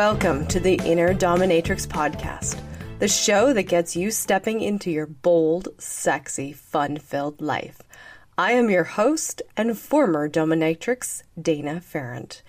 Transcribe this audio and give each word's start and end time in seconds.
Welcome 0.00 0.46
to 0.46 0.58
the 0.58 0.80
Inner 0.86 1.12
Dominatrix 1.12 1.86
Podcast, 1.86 2.58
the 3.00 3.06
show 3.06 3.52
that 3.52 3.64
gets 3.64 3.94
you 3.94 4.10
stepping 4.10 4.62
into 4.62 4.90
your 4.90 5.06
bold, 5.06 5.68
sexy, 5.76 6.54
fun 6.54 6.96
filled 6.96 7.42
life. 7.42 7.82
I 8.38 8.52
am 8.52 8.70
your 8.70 8.84
host 8.84 9.42
and 9.58 9.78
former 9.78 10.26
dominatrix, 10.26 11.22
Dana 11.38 11.82
Ferrand. 11.82 12.40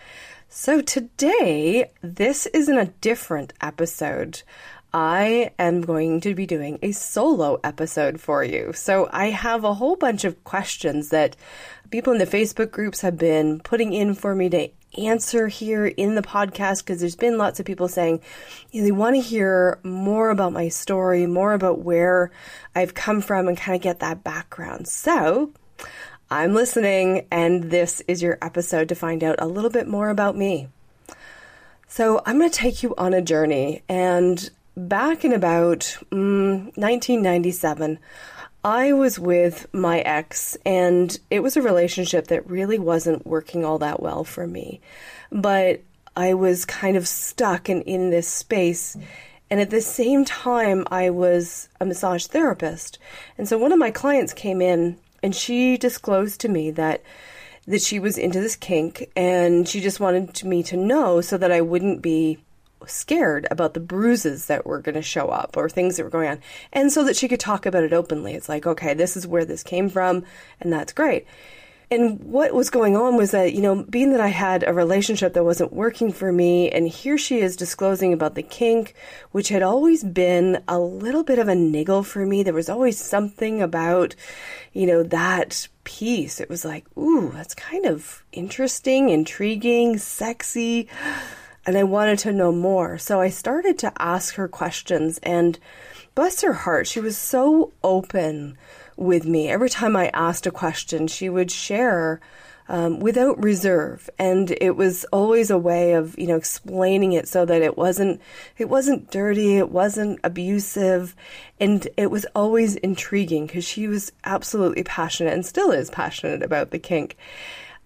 So 0.47 0.79
today, 0.79 1.91
this 2.01 2.45
is 2.45 2.69
in 2.69 2.77
a 2.77 2.85
different 2.85 3.51
episode. 3.59 4.43
I 4.93 5.51
am 5.59 5.81
going 5.81 6.21
to 6.21 6.33
be 6.33 6.45
doing 6.45 6.79
a 6.81 6.93
solo 6.93 7.59
episode 7.65 8.21
for 8.21 8.45
you. 8.45 8.71
So 8.71 9.09
I 9.11 9.31
have 9.31 9.65
a 9.65 9.73
whole 9.73 9.97
bunch 9.97 10.23
of 10.23 10.41
questions 10.45 11.09
that 11.09 11.35
people 11.89 12.13
in 12.13 12.19
the 12.19 12.25
Facebook 12.25 12.71
groups 12.71 13.01
have 13.01 13.17
been 13.17 13.59
putting 13.59 13.91
in 13.91 14.13
for 14.13 14.35
me 14.35 14.49
to 14.51 14.69
answer 14.97 15.47
here 15.47 15.85
in 15.85 16.15
the 16.15 16.21
podcast 16.21 16.79
because 16.79 16.99
there's 16.99 17.15
been 17.15 17.37
lots 17.37 17.59
of 17.59 17.65
people 17.65 17.87
saying 17.87 18.21
you 18.71 18.81
know, 18.81 18.85
they 18.85 18.91
want 18.91 19.15
to 19.15 19.21
hear 19.21 19.79
more 19.83 20.29
about 20.29 20.53
my 20.53 20.67
story, 20.67 21.25
more 21.25 21.53
about 21.53 21.79
where 21.79 22.31
I've 22.75 22.93
come 22.93 23.21
from 23.21 23.47
and 23.47 23.57
kind 23.57 23.75
of 23.75 23.81
get 23.81 23.99
that 23.99 24.23
background. 24.23 24.87
So 24.87 25.51
I'm 26.29 26.53
listening 26.53 27.27
and 27.31 27.71
this 27.71 28.01
is 28.07 28.21
your 28.21 28.37
episode 28.41 28.89
to 28.89 28.95
find 28.95 29.23
out 29.23 29.35
a 29.39 29.47
little 29.47 29.69
bit 29.69 29.87
more 29.87 30.09
about 30.09 30.37
me. 30.37 30.67
So 31.87 32.21
I'm 32.25 32.37
going 32.37 32.49
to 32.49 32.57
take 32.57 32.83
you 32.83 32.95
on 32.97 33.13
a 33.13 33.21
journey 33.21 33.83
and 33.89 34.49
back 34.77 35.25
in 35.25 35.33
about 35.33 35.97
mm, 36.09 36.65
1997, 36.77 37.99
I 38.63 38.93
was 38.93 39.17
with 39.17 39.65
my 39.73 39.99
ex, 40.01 40.55
and 40.65 41.17
it 41.29 41.41
was 41.41 41.57
a 41.57 41.61
relationship 41.61 42.27
that 42.27 42.49
really 42.49 42.77
wasn't 42.77 43.25
working 43.25 43.65
all 43.65 43.79
that 43.79 44.01
well 44.01 44.23
for 44.23 44.45
me. 44.45 44.81
But 45.31 45.81
I 46.15 46.33
was 46.33 46.65
kind 46.65 46.97
of 46.97 47.07
stuck 47.07 47.69
in, 47.69 47.81
in 47.83 48.09
this 48.09 48.27
space. 48.27 48.97
And 49.49 49.59
at 49.59 49.69
the 49.69 49.81
same 49.81 50.25
time, 50.25 50.85
I 50.91 51.09
was 51.09 51.69
a 51.79 51.85
massage 51.85 52.27
therapist. 52.27 52.99
And 53.37 53.47
so 53.47 53.57
one 53.57 53.71
of 53.71 53.79
my 53.79 53.91
clients 53.91 54.33
came 54.33 54.61
in 54.61 54.97
and 55.23 55.35
she 55.35 55.77
disclosed 55.77 56.39
to 56.41 56.49
me 56.49 56.71
that 56.71 57.03
that 57.67 57.81
she 57.81 57.99
was 57.99 58.17
into 58.17 58.41
this 58.41 58.55
kink 58.55 59.07
and 59.15 59.67
she 59.67 59.79
just 59.79 59.99
wanted 59.99 60.43
me 60.43 60.63
to 60.63 60.75
know 60.75 61.21
so 61.21 61.37
that 61.37 61.51
I 61.51 61.61
wouldn't 61.61 62.01
be 62.01 62.39
scared 62.87 63.47
about 63.51 63.73
the 63.73 63.79
bruises 63.79 64.47
that 64.47 64.65
were 64.65 64.81
going 64.81 64.95
to 64.95 65.01
show 65.01 65.27
up 65.27 65.57
or 65.57 65.69
things 65.69 65.97
that 65.97 66.03
were 66.03 66.09
going 66.09 66.29
on. 66.29 66.39
And 66.71 66.91
so 66.91 67.03
that 67.03 67.15
she 67.15 67.27
could 67.27 67.39
talk 67.39 67.65
about 67.65 67.83
it 67.83 67.93
openly. 67.93 68.33
It's 68.33 68.49
like, 68.49 68.65
okay, 68.65 68.93
this 68.93 69.15
is 69.15 69.27
where 69.27 69.45
this 69.45 69.63
came 69.63 69.89
from, 69.89 70.23
and 70.59 70.71
that's 70.71 70.93
great. 70.93 71.25
And 71.91 72.23
what 72.23 72.53
was 72.53 72.69
going 72.69 72.95
on 72.95 73.17
was 73.17 73.31
that, 73.31 73.53
you 73.53 73.61
know, 73.61 73.83
being 73.83 74.11
that 74.11 74.21
I 74.21 74.29
had 74.29 74.63
a 74.65 74.71
relationship 74.71 75.33
that 75.33 75.43
wasn't 75.43 75.73
working 75.73 76.13
for 76.13 76.31
me, 76.31 76.69
and 76.71 76.87
here 76.87 77.17
she 77.17 77.41
is 77.41 77.57
disclosing 77.57 78.13
about 78.13 78.35
the 78.35 78.43
kink, 78.43 78.95
which 79.31 79.49
had 79.49 79.61
always 79.61 80.01
been 80.01 80.63
a 80.69 80.79
little 80.79 81.23
bit 81.23 81.37
of 81.37 81.49
a 81.49 81.55
niggle 81.55 82.03
for 82.03 82.25
me. 82.25 82.43
There 82.43 82.53
was 82.53 82.69
always 82.69 82.97
something 82.97 83.61
about, 83.61 84.15
you 84.71 84.87
know, 84.87 85.03
that 85.03 85.67
piece. 85.83 86.39
It 86.39 86.49
was 86.49 86.63
like, 86.63 86.85
ooh, 86.97 87.29
that's 87.33 87.53
kind 87.53 87.85
of 87.85 88.23
interesting, 88.31 89.09
intriguing, 89.09 89.97
sexy 89.97 90.87
and 91.65 91.77
I 91.77 91.83
wanted 91.83 92.19
to 92.19 92.33
know 92.33 92.51
more. 92.51 92.97
So 92.97 93.19
I 93.21 93.29
started 93.29 93.77
to 93.79 93.93
ask 94.01 94.35
her 94.35 94.47
questions, 94.47 95.19
and 95.23 95.59
bless 96.15 96.41
her 96.41 96.53
heart, 96.53 96.87
she 96.87 96.99
was 96.99 97.17
so 97.17 97.73
open 97.83 98.57
with 98.97 99.25
me. 99.25 99.49
Every 99.49 99.69
time 99.69 99.95
I 99.95 100.09
asked 100.13 100.45
a 100.45 100.51
question, 100.51 101.07
she 101.07 101.29
would 101.29 101.51
share 101.51 102.19
um, 102.71 102.99
without 102.99 103.43
reserve, 103.43 104.09
and 104.17 104.55
it 104.61 104.77
was 104.77 105.03
always 105.11 105.49
a 105.49 105.57
way 105.57 105.93
of 105.93 106.17
you 106.17 106.27
know 106.27 106.37
explaining 106.37 107.11
it 107.11 107.27
so 107.27 107.43
that 107.45 107.61
it 107.61 107.77
wasn't 107.77 108.21
it 108.57 108.69
wasn't 108.69 109.11
dirty, 109.11 109.57
it 109.57 109.69
wasn't 109.69 110.19
abusive, 110.23 111.13
and 111.59 111.87
it 111.97 112.09
was 112.09 112.25
always 112.33 112.77
intriguing 112.77 113.45
because 113.45 113.65
she 113.65 113.87
was 113.87 114.13
absolutely 114.23 114.83
passionate 114.83 115.33
and 115.33 115.45
still 115.45 115.71
is 115.71 115.89
passionate 115.89 116.43
about 116.43 116.71
the 116.71 116.79
kink. 116.79 117.17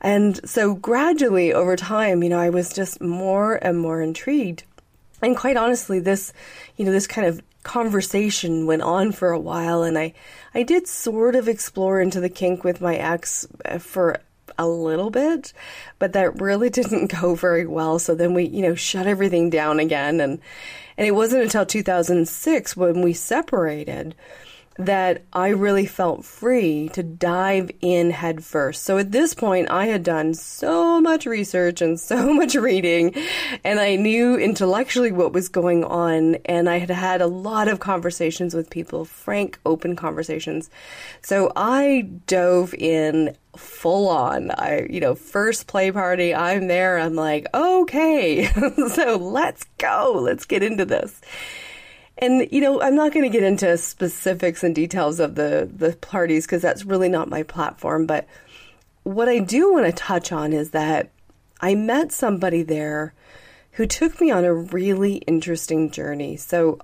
And 0.05 0.47
so 0.47 0.75
gradually 0.75 1.51
over 1.51 1.75
time, 1.75 2.21
you 2.21 2.29
know, 2.29 2.37
I 2.37 2.51
was 2.51 2.71
just 2.71 3.01
more 3.01 3.55
and 3.55 3.79
more 3.79 4.03
intrigued. 4.03 4.63
And 5.19 5.35
quite 5.35 5.57
honestly, 5.57 5.99
this, 5.99 6.31
you 6.77 6.85
know, 6.85 6.91
this 6.91 7.07
kind 7.07 7.25
of 7.25 7.41
conversation 7.63 8.67
went 8.67 8.83
on 8.83 9.11
for 9.11 9.31
a 9.31 9.39
while 9.39 9.81
and 9.81 9.97
I 9.97 10.13
I 10.53 10.61
did 10.61 10.87
sort 10.87 11.33
of 11.35 11.47
explore 11.47 11.99
into 11.99 12.19
the 12.19 12.29
kink 12.29 12.63
with 12.63 12.81
my 12.81 12.95
ex 12.95 13.47
uh, 13.65 13.79
for 13.79 14.21
a 14.59 14.67
little 14.67 15.09
bit, 15.09 15.53
but 15.97 16.13
that 16.13 16.39
really 16.39 16.69
didn't 16.79 17.07
go 17.19 17.33
very 17.33 17.65
well. 17.65 17.97
So 17.97 18.13
then 18.13 18.35
we, 18.35 18.43
you 18.43 18.61
know, 18.61 18.75
shut 18.75 19.07
everything 19.07 19.49
down 19.49 19.79
again 19.79 20.21
and 20.21 20.39
and 20.99 21.07
it 21.07 21.15
wasn't 21.15 21.41
until 21.41 21.65
2006 21.65 22.77
when 22.77 23.01
we 23.01 23.13
separated 23.13 24.13
that 24.77 25.23
I 25.31 25.49
really 25.49 25.85
felt 25.85 26.25
free 26.25 26.89
to 26.89 27.01
dive 27.01 27.71
in 27.79 28.11
headfirst. 28.11 28.83
So 28.83 28.97
at 28.97 29.11
this 29.11 29.33
point, 29.33 29.71
I 29.71 29.85
had 29.85 30.03
done 30.03 30.33
so 30.33 30.99
much 30.99 31.25
research 31.25 31.81
and 31.81 31.99
so 31.99 32.33
much 32.33 32.55
reading, 32.55 33.15
and 33.63 33.79
I 33.79 33.95
knew 33.95 34.35
intellectually 34.35 35.11
what 35.11 35.31
was 35.31 35.47
going 35.47 35.85
on, 35.85 36.35
and 36.45 36.69
I 36.69 36.79
had 36.79 36.89
had 36.89 37.21
a 37.21 37.27
lot 37.27 37.67
of 37.67 37.79
conversations 37.79 38.53
with 38.53 38.69
people, 38.69 39.05
frank, 39.05 39.59
open 39.65 39.95
conversations. 39.95 40.69
So 41.21 41.51
I 41.55 42.09
dove 42.27 42.73
in 42.73 43.37
full 43.55 44.09
on. 44.09 44.51
I, 44.51 44.87
you 44.89 44.99
know, 44.99 45.15
first 45.15 45.67
play 45.67 45.91
party, 45.91 46.35
I'm 46.35 46.67
there. 46.67 46.99
I'm 46.99 47.15
like, 47.15 47.47
okay, 47.53 48.45
so 48.91 49.15
let's 49.15 49.63
go. 49.77 50.19
Let's 50.21 50.45
get 50.45 50.63
into 50.63 50.83
this. 50.83 51.21
And 52.17 52.47
you 52.51 52.61
know, 52.61 52.81
I'm 52.81 52.95
not 52.95 53.13
going 53.13 53.29
to 53.29 53.35
get 53.35 53.43
into 53.43 53.77
specifics 53.77 54.63
and 54.63 54.73
details 54.73 55.19
of 55.19 55.35
the 55.35 55.69
the 55.71 55.95
parties 55.97 56.45
because 56.45 56.61
that's 56.61 56.85
really 56.85 57.09
not 57.09 57.29
my 57.29 57.43
platform. 57.43 58.05
But 58.05 58.27
what 59.03 59.29
I 59.29 59.39
do 59.39 59.73
want 59.73 59.85
to 59.85 59.91
touch 59.91 60.31
on 60.31 60.53
is 60.53 60.71
that 60.71 61.09
I 61.61 61.75
met 61.75 62.11
somebody 62.11 62.63
there 62.63 63.13
who 63.71 63.85
took 63.85 64.21
me 64.21 64.31
on 64.31 64.45
a 64.45 64.53
really 64.53 65.15
interesting 65.27 65.91
journey. 65.91 66.37
So 66.37 66.79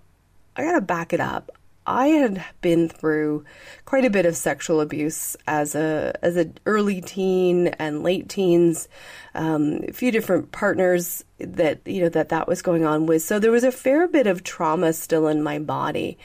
I 0.55 0.63
got 0.63 0.73
to 0.73 0.81
back 0.81 1.13
it 1.13 1.21
up. 1.21 1.51
I 1.85 2.07
had 2.07 2.43
been 2.61 2.89
through 2.89 3.45
quite 3.85 4.05
a 4.05 4.09
bit 4.09 4.25
of 4.25 4.35
sexual 4.35 4.81
abuse 4.81 5.35
as 5.47 5.73
a 5.73 6.13
as 6.21 6.35
an 6.35 6.57
early 6.65 7.01
teen 7.01 7.67
and 7.67 8.03
late 8.03 8.29
teens. 8.29 8.87
Um, 9.33 9.83
a 9.87 9.91
few 9.91 10.11
different 10.11 10.51
partners 10.51 11.23
that 11.39 11.81
you 11.85 12.01
know 12.01 12.09
that 12.09 12.29
that 12.29 12.47
was 12.47 12.61
going 12.61 12.85
on 12.85 13.07
with. 13.07 13.23
So 13.23 13.39
there 13.39 13.51
was 13.51 13.63
a 13.63 13.71
fair 13.71 14.07
bit 14.07 14.27
of 14.27 14.43
trauma 14.43 14.93
still 14.93 15.27
in 15.27 15.41
my 15.41 15.59
body. 15.59 16.17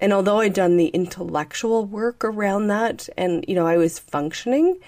And 0.00 0.12
although 0.12 0.38
I'd 0.38 0.52
done 0.52 0.76
the 0.76 0.86
intellectual 0.86 1.84
work 1.84 2.24
around 2.24 2.68
that 2.68 3.08
and, 3.16 3.44
you 3.48 3.56
know, 3.56 3.66
I 3.66 3.78
was 3.78 3.98
functioning, 3.98 4.78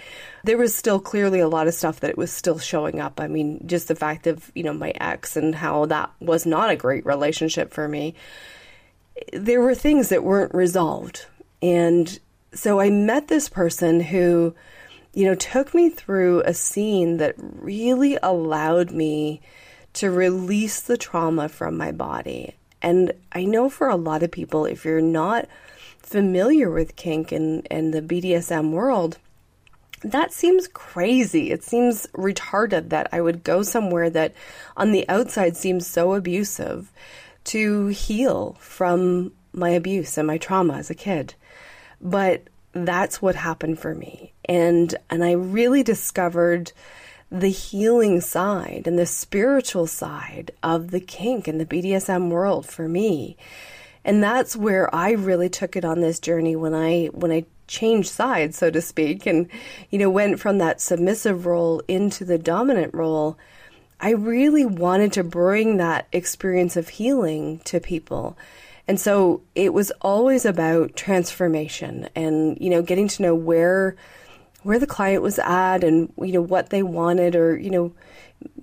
there 0.44 0.56
was 0.56 0.72
still 0.72 1.00
clearly 1.00 1.40
a 1.40 1.48
lot 1.48 1.66
of 1.66 1.74
stuff 1.74 1.98
that 2.00 2.10
it 2.10 2.16
was 2.16 2.30
still 2.30 2.60
showing 2.60 3.00
up. 3.00 3.20
I 3.20 3.26
mean, 3.26 3.66
just 3.66 3.88
the 3.88 3.96
fact 3.96 4.28
of, 4.28 4.52
you 4.54 4.62
know, 4.62 4.72
my 4.72 4.90
ex 5.00 5.36
and 5.36 5.52
how 5.52 5.86
that 5.86 6.12
was 6.20 6.46
not 6.46 6.70
a 6.70 6.76
great 6.76 7.04
relationship 7.04 7.72
for 7.72 7.88
me 7.88 8.14
there 9.32 9.60
were 9.60 9.74
things 9.74 10.08
that 10.08 10.24
weren't 10.24 10.54
resolved. 10.54 11.26
And 11.62 12.18
so 12.52 12.80
I 12.80 12.90
met 12.90 13.28
this 13.28 13.48
person 13.48 14.00
who, 14.00 14.54
you 15.12 15.24
know, 15.24 15.34
took 15.34 15.74
me 15.74 15.90
through 15.90 16.42
a 16.42 16.54
scene 16.54 17.18
that 17.18 17.34
really 17.36 18.18
allowed 18.22 18.90
me 18.90 19.40
to 19.94 20.10
release 20.10 20.80
the 20.80 20.96
trauma 20.96 21.48
from 21.48 21.76
my 21.76 21.92
body. 21.92 22.54
And 22.82 23.12
I 23.32 23.44
know 23.44 23.68
for 23.68 23.88
a 23.88 23.96
lot 23.96 24.22
of 24.22 24.30
people, 24.30 24.64
if 24.64 24.84
you're 24.84 25.00
not 25.00 25.48
familiar 25.98 26.70
with 26.70 26.96
kink 26.96 27.32
and, 27.32 27.66
and 27.70 27.92
the 27.92 28.02
BDSM 28.02 28.72
world, 28.72 29.18
that 30.02 30.32
seems 30.32 30.66
crazy. 30.66 31.50
It 31.50 31.62
seems 31.62 32.06
retarded 32.08 32.88
that 32.88 33.08
I 33.12 33.20
would 33.20 33.44
go 33.44 33.62
somewhere 33.62 34.08
that 34.10 34.32
on 34.76 34.92
the 34.92 35.06
outside 35.08 35.56
seems 35.56 35.86
so 35.86 36.14
abusive 36.14 36.90
to 37.44 37.88
heal 37.88 38.56
from 38.60 39.32
my 39.52 39.70
abuse 39.70 40.16
and 40.18 40.26
my 40.26 40.38
trauma 40.38 40.74
as 40.74 40.90
a 40.90 40.94
kid. 40.94 41.34
But 42.00 42.44
that's 42.72 43.20
what 43.20 43.34
happened 43.34 43.78
for 43.78 43.94
me. 43.94 44.32
And 44.44 44.94
and 45.08 45.24
I 45.24 45.32
really 45.32 45.82
discovered 45.82 46.72
the 47.30 47.50
healing 47.50 48.20
side 48.20 48.84
and 48.86 48.98
the 48.98 49.06
spiritual 49.06 49.86
side 49.86 50.50
of 50.62 50.90
the 50.90 51.00
kink 51.00 51.46
and 51.46 51.60
the 51.60 51.66
BDSM 51.66 52.28
world 52.30 52.66
for 52.66 52.88
me. 52.88 53.36
And 54.04 54.22
that's 54.22 54.56
where 54.56 54.92
I 54.94 55.12
really 55.12 55.48
took 55.48 55.76
it 55.76 55.84
on 55.84 56.00
this 56.00 56.18
journey 56.18 56.56
when 56.56 56.74
I 56.74 57.06
when 57.06 57.30
I 57.30 57.44
changed 57.66 58.10
sides, 58.10 58.58
so 58.58 58.70
to 58.70 58.80
speak, 58.80 59.26
and 59.26 59.48
you 59.90 59.98
know, 59.98 60.10
went 60.10 60.40
from 60.40 60.58
that 60.58 60.80
submissive 60.80 61.46
role 61.46 61.82
into 61.86 62.24
the 62.24 62.38
dominant 62.38 62.94
role 62.94 63.38
I 64.00 64.10
really 64.10 64.64
wanted 64.64 65.12
to 65.14 65.24
bring 65.24 65.76
that 65.76 66.06
experience 66.12 66.76
of 66.76 66.88
healing 66.88 67.60
to 67.64 67.80
people. 67.80 68.36
And 68.88 68.98
so 68.98 69.42
it 69.54 69.72
was 69.72 69.92
always 70.00 70.44
about 70.44 70.96
transformation 70.96 72.08
and, 72.14 72.58
you 72.60 72.70
know, 72.70 72.82
getting 72.82 73.08
to 73.08 73.22
know 73.22 73.34
where 73.34 73.96
where 74.62 74.78
the 74.78 74.86
client 74.86 75.22
was 75.22 75.38
at 75.38 75.84
and, 75.84 76.12
you 76.18 76.32
know, 76.32 76.42
what 76.42 76.68
they 76.68 76.82
wanted 76.82 77.34
or, 77.34 77.56
you 77.56 77.70
know, 77.70 77.94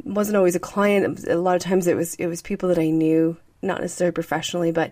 wasn't 0.04 0.38
always 0.38 0.56
a 0.56 0.60
client. 0.60 1.28
A 1.28 1.38
lot 1.38 1.56
of 1.56 1.62
times 1.62 1.88
it 1.88 1.96
was 1.96 2.16
it 2.16 2.28
was 2.28 2.42
people 2.42 2.70
that 2.70 2.80
I 2.80 2.90
knew, 2.90 3.38
not 3.62 3.82
necessarily 3.82 4.14
professionally, 4.14 4.72
but 4.72 4.92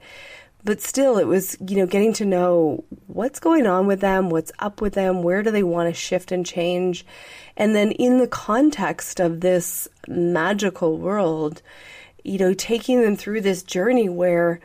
but 0.64 0.82
still 0.82 1.18
it 1.18 1.28
was 1.28 1.56
you 1.66 1.78
know 1.78 1.86
getting 1.86 2.14
to 2.14 2.26
know 2.26 2.84
what's 3.08 3.40
going 3.40 3.68
on 3.68 3.88
with 3.88 4.02
them, 4.02 4.30
what's 4.30 4.52
up 4.60 4.82
with 4.82 4.94
them, 4.94 5.24
where 5.24 5.44
do 5.44 5.52
they 5.52 5.64
want 5.64 5.90
to 5.90 6.00
shift 6.00 6.32
and 6.32 6.46
change, 6.46 7.06
and 7.56 7.76
then 7.76 7.92
in 7.92 8.18
the 8.18 8.28
context 8.28 9.20
of 9.20 9.42
this 9.42 9.88
magical 10.08 10.98
world, 10.98 11.62
you 12.24 12.38
know, 12.38 12.54
taking 12.54 13.02
them 13.02 13.16
through 13.16 13.42
this 13.42 13.64
journey 13.64 14.10
where 14.10 14.60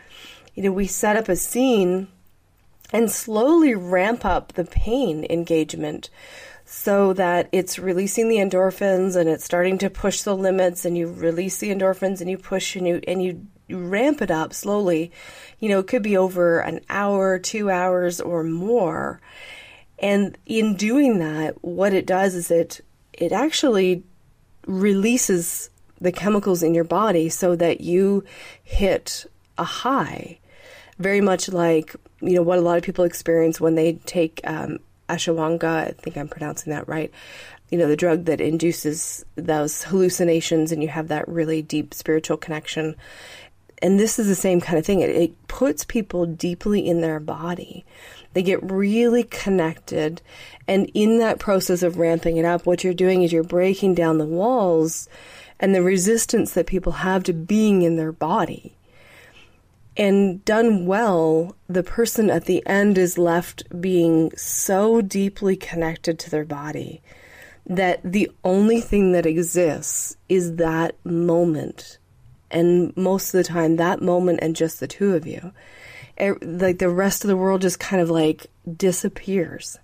you 0.54 0.62
know 0.62 0.72
we 0.72 0.86
set 0.86 1.16
up 1.16 1.28
a 1.28 1.36
scene 1.36 2.08
and 2.92 3.10
slowly 3.10 3.74
ramp 3.74 4.24
up 4.24 4.52
the 4.52 4.64
pain 4.64 5.26
engagement 5.30 6.10
so 6.64 7.12
that 7.12 7.48
it's 7.50 7.78
releasing 7.78 8.28
the 8.28 8.36
endorphins 8.36 9.16
and 9.16 9.28
it's 9.28 9.44
starting 9.44 9.76
to 9.78 9.90
push 9.90 10.22
the 10.22 10.36
limits 10.36 10.84
and 10.84 10.96
you 10.96 11.12
release 11.12 11.58
the 11.58 11.70
endorphins 11.70 12.20
and 12.20 12.30
you 12.30 12.38
push 12.38 12.76
and 12.76 12.86
you 12.86 13.00
and 13.08 13.22
you 13.22 13.44
ramp 13.68 14.22
it 14.22 14.30
up 14.30 14.52
slowly. 14.52 15.10
You 15.58 15.68
know 15.68 15.80
it 15.80 15.86
could 15.86 16.02
be 16.02 16.16
over 16.16 16.60
an 16.60 16.80
hour 16.88 17.38
2 17.38 17.70
hours 17.70 18.20
or 18.20 18.44
more. 18.44 19.20
And 19.98 20.38
in 20.46 20.76
doing 20.76 21.18
that 21.18 21.62
what 21.64 21.92
it 21.92 22.06
does 22.06 22.34
is 22.34 22.50
it 22.50 22.80
it 23.12 23.32
actually 23.32 24.04
releases 24.70 25.70
the 26.00 26.12
chemicals 26.12 26.62
in 26.62 26.74
your 26.74 26.84
body 26.84 27.28
so 27.28 27.56
that 27.56 27.80
you 27.80 28.24
hit 28.62 29.26
a 29.58 29.64
high 29.64 30.38
very 30.98 31.20
much 31.20 31.48
like 31.48 31.96
you 32.20 32.34
know 32.34 32.42
what 32.42 32.58
a 32.58 32.62
lot 32.62 32.76
of 32.76 32.84
people 32.84 33.04
experience 33.04 33.60
when 33.60 33.74
they 33.74 33.94
take 34.04 34.40
um, 34.44 34.78
ashwagandha. 35.08 35.88
I 35.88 35.90
think 35.92 36.16
I'm 36.16 36.28
pronouncing 36.28 36.72
that 36.72 36.86
right. 36.86 37.10
You 37.70 37.78
know, 37.78 37.88
the 37.88 37.96
drug 37.96 38.24
that 38.26 38.40
induces 38.40 39.24
those 39.36 39.84
hallucinations, 39.84 40.72
and 40.72 40.82
you 40.82 40.88
have 40.88 41.08
that 41.08 41.26
really 41.26 41.62
deep 41.62 41.94
spiritual 41.94 42.36
connection. 42.36 42.96
And 43.82 43.98
this 43.98 44.18
is 44.18 44.26
the 44.26 44.34
same 44.34 44.60
kind 44.60 44.78
of 44.78 44.84
thing. 44.84 45.00
It, 45.00 45.10
it 45.10 45.48
puts 45.48 45.84
people 45.84 46.26
deeply 46.26 46.86
in 46.86 47.00
their 47.00 47.18
body. 47.18 47.84
They 48.32 48.42
get 48.42 48.62
really 48.62 49.24
connected. 49.24 50.22
And 50.68 50.90
in 50.94 51.18
that 51.18 51.38
process 51.38 51.82
of 51.82 51.98
ramping 51.98 52.36
it 52.36 52.44
up, 52.44 52.66
what 52.66 52.84
you're 52.84 52.94
doing 52.94 53.22
is 53.22 53.32
you're 53.32 53.42
breaking 53.42 53.94
down 53.94 54.18
the 54.18 54.26
walls 54.26 55.08
and 55.58 55.74
the 55.74 55.82
resistance 55.82 56.52
that 56.52 56.66
people 56.66 56.92
have 56.92 57.24
to 57.24 57.32
being 57.32 57.82
in 57.82 57.96
their 57.96 58.12
body 58.12 58.76
and 59.96 60.44
done 60.44 60.86
well, 60.86 61.54
the 61.68 61.82
person 61.82 62.30
at 62.30 62.46
the 62.46 62.64
end 62.66 62.96
is 62.96 63.18
left 63.18 63.64
being 63.80 64.34
so 64.36 65.00
deeply 65.00 65.56
connected 65.56 66.18
to 66.18 66.30
their 66.30 66.44
body 66.44 67.02
that 67.66 68.00
the 68.02 68.30
only 68.42 68.80
thing 68.80 69.12
that 69.12 69.26
exists 69.26 70.16
is 70.28 70.56
that 70.56 70.94
moment. 71.04 71.98
And 72.50 72.96
most 72.96 73.34
of 73.34 73.38
the 73.38 73.44
time, 73.44 73.76
that 73.76 74.00
moment 74.00 74.38
and 74.42 74.56
just 74.56 74.80
the 74.80 74.88
two 74.88 75.14
of 75.14 75.26
you. 75.26 75.52
It, 76.20 76.42
like 76.42 76.78
the 76.78 76.90
rest 76.90 77.24
of 77.24 77.28
the 77.28 77.36
world 77.36 77.62
just 77.62 77.80
kind 77.80 78.02
of 78.02 78.10
like 78.10 78.46
disappears. 78.76 79.78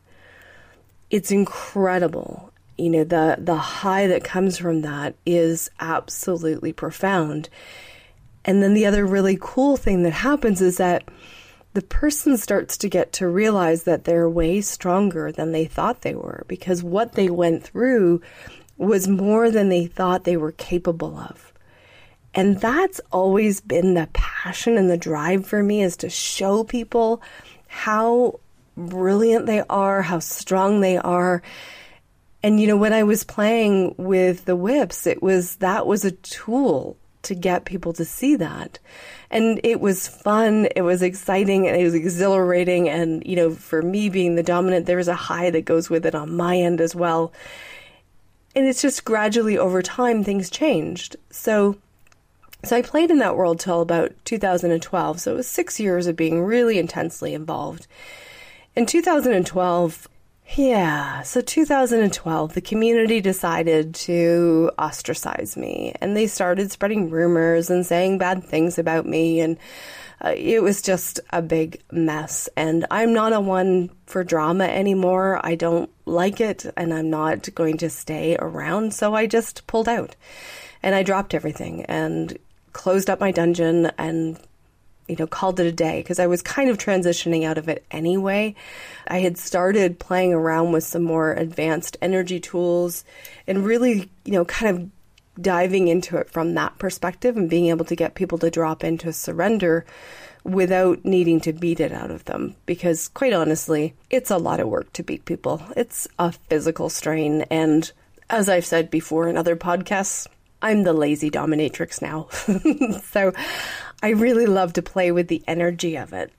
It's 1.11 1.31
incredible. 1.31 2.53
You 2.77 2.91
know, 2.91 3.05
the, 3.05 3.37
the 3.39 3.57
high 3.57 4.07
that 4.09 4.23
comes 4.23 4.59
from 4.59 4.83
that 4.83 5.15
is 5.25 5.71
absolutely 5.81 6.73
profound. 6.73 7.49
And 8.45 8.63
then 8.63 8.75
the 8.75 8.87
other 8.87 9.07
really 9.07 9.39
cool 9.41 9.77
thing 9.77 10.03
that 10.03 10.13
happens 10.13 10.61
is 10.61 10.77
that 10.77 11.09
the 11.73 11.83
person 11.83 12.37
starts 12.37 12.79
to 12.79 12.89
get 12.89 13.13
to 13.15 13.29
realize 13.29 13.83
that 13.83 14.05
they're 14.05 14.31
way 14.31 14.61
stronger 14.61 15.33
than 15.33 15.53
they 15.53 15.67
thought 15.67 16.03
they 16.03 16.15
were 16.15 16.45
because 16.49 16.83
what 16.83 17.13
they 17.13 17.29
went 17.29 17.65
through 17.65 18.23
was 18.79 19.09
more 19.09 19.51
than 19.51 19.69
they 19.69 19.87
thought 19.87 20.25
they 20.25 20.37
were 20.37 20.53
capable 20.53 21.19
of. 21.19 21.53
And 22.37 22.61
that's 22.61 23.01
always 23.11 23.63
been 23.63 23.95
the 23.95 24.09
passion 24.13 24.77
and 24.77 24.91
the 24.91 24.99
drive 24.99 25.47
for 25.47 25.63
me 25.63 25.83
is 25.83 25.97
to 25.99 26.11
show 26.11 26.65
people 26.65 27.23
how 27.67 28.41
brilliant 28.77 29.47
they 29.47 29.63
are, 29.71 30.03
how 30.03 30.19
strong 30.19 30.83
they 30.83 30.99
are. 30.99 31.43
And 32.43 32.61
you 32.61 32.67
know, 32.67 32.77
when 32.77 32.93
I 32.93 33.05
was 33.05 33.25
playing 33.25 33.95
with 33.97 34.45
the 34.45 34.55
whips, 34.55 35.07
it 35.07 35.23
was 35.23 35.57
that 35.57 35.87
was 35.87 36.05
a 36.05 36.11
tool 36.13 36.99
to 37.23 37.35
get 37.35 37.65
people 37.65 37.95
to 37.95 38.05
see 38.05 38.37
that. 38.37 38.79
And 39.31 39.59
it 39.65 39.81
was 39.81 40.07
fun, 40.07 40.69
it 40.77 40.83
was 40.83 41.03
exciting, 41.03 41.67
and 41.67 41.81
it 41.81 41.83
was 41.83 41.95
exhilarating. 41.95 42.89
And, 42.89 43.27
you 43.27 43.35
know, 43.35 43.51
for 43.51 43.83
me 43.83 44.09
being 44.11 44.37
the 44.37 44.45
dominant, 44.45 44.87
there 44.87 44.99
was 44.99 45.09
a 45.09 45.15
high 45.15 45.51
that 45.51 45.65
goes 45.65 45.91
with 45.91 46.07
it 46.07 46.15
on 46.15 46.37
my 46.37 46.57
end 46.57 46.81
as 46.81 46.95
well. 46.95 47.33
And 48.55 48.67
it's 48.67 48.81
just 48.81 49.05
gradually 49.05 49.59
over 49.59 49.83
time 49.83 50.23
things 50.23 50.51
changed. 50.51 51.17
So, 51.31 51.77
so 52.67 52.77
I 52.77 52.83
played 52.83 53.11
in 53.11 53.19
that 53.19 53.37
world 53.37 53.61
till 53.61 53.81
about 53.81 54.13
2012. 54.25 55.21
So 55.21 55.33
it 55.33 55.37
was 55.37 55.47
six 55.47 55.79
years 55.81 56.07
of 56.07 56.17
being 56.17 56.43
really 56.43 56.79
intensely 56.79 57.35
involved. 57.35 57.87
In 58.75 58.87
2012, 58.87 60.09
yeah, 60.55 61.23
so 61.23 61.41
2012, 61.41 62.55
the 62.55 62.61
community 62.61 63.21
decided 63.21 63.95
to 63.97 64.71
ostracize 64.79 65.57
me, 65.57 65.95
and 66.01 66.17
they 66.17 66.27
started 66.27 66.71
spreading 66.71 67.11
rumors 67.11 67.69
and 67.69 67.85
saying 67.85 68.19
bad 68.19 68.45
things 68.45 68.79
about 68.79 69.07
me, 69.07 69.41
and 69.41 69.59
uh, 70.25 70.35
it 70.37 70.63
was 70.63 70.83
just 70.83 71.21
a 71.31 71.43
big 71.43 71.83
mess. 71.91 72.49
And 72.57 72.87
I'm 72.91 73.13
not 73.13 73.33
a 73.33 73.41
one 73.41 73.91
for 74.07 74.23
drama 74.23 74.65
anymore. 74.65 75.41
I 75.43 75.57
don't 75.57 75.91
like 76.07 76.41
it, 76.41 76.65
and 76.77 76.95
I'm 76.95 77.11
not 77.11 77.53
going 77.55 77.77
to 77.79 77.91
stay 77.91 78.37
around, 78.39 78.95
so 78.95 79.15
I 79.15 79.27
just 79.27 79.67
pulled 79.67 79.89
out. 79.89 80.15
And 80.83 80.95
I 80.95 81.03
dropped 81.03 81.35
everything 81.35 81.85
and 81.87 82.39
closed 82.77 83.09
up 83.09 83.19
my 83.21 83.31
dungeon 83.31 83.91
and 83.97 84.39
you 85.09 85.17
know, 85.17 85.27
called 85.27 85.59
it 85.61 85.67
a 85.67 85.73
day 85.73 86.03
because 86.03 86.19
I 86.19 86.27
was 86.27 86.43
kind 86.43 86.69
of 86.69 86.77
transitioning 86.79 87.45
out 87.45 87.59
of 87.59 87.69
it 87.69 87.87
anyway. 87.91 88.55
I 89.07 89.21
had 89.21 89.39
started 89.39 89.99
playing 89.99 90.35
around 90.35 90.73
with 90.73 90.85
some 90.85 91.03
more 91.03 91.33
advanced 91.33 91.97
energy 92.03 92.39
tools 92.39 93.05
and 93.47 93.65
really, 93.65 94.11
you 94.25 94.33
know, 94.33 94.45
kind 94.45 94.77
of 94.77 94.91
diving 95.41 95.89
into 95.89 96.19
it 96.19 96.29
from 96.29 96.55
that 96.55 96.77
perspective 96.79 97.37
and 97.37 97.49
being 97.49 97.69
able 97.69 97.85
to 97.87 97.97
get 97.97 98.15
people 98.15 98.37
to 98.39 98.51
drop 98.51 98.83
into 98.85 99.13
surrender 99.13 99.87
without 100.45 101.05
needing 101.05 101.41
to 101.41 101.53
beat 101.53 101.81
it 101.81 101.93
out 101.93 102.11
of 102.11 102.25
them 102.25 102.57
because 102.67 103.09
quite 103.09 103.33
honestly, 103.33 103.95
it's 104.11 104.31
a 104.31 104.39
lot 104.39 104.61
of 104.61 104.69
work 104.69 104.93
to 104.93 105.03
beat 105.03 105.25
people. 105.25 105.63
It's 105.77 106.09
a 106.19 106.33
physical 106.33 106.91
strain 106.91 107.43
and 107.43 107.91
as 108.29 108.49
I've 108.49 108.67
said 108.67 108.91
before 108.91 109.29
in 109.29 109.37
other 109.37 109.57
podcasts, 109.57 110.27
I'm 110.63 110.83
the 110.83 110.93
lazy 110.93 111.31
dominatrix 111.31 112.01
now. 112.01 112.29
so 113.13 113.33
I 114.03 114.11
really 114.11 114.47
love 114.47 114.73
to 114.75 114.83
play 114.83 115.13
with 115.13 115.29
the 115.29 115.43
energy 115.47 115.97
of 115.97 116.13
it. 116.13 116.33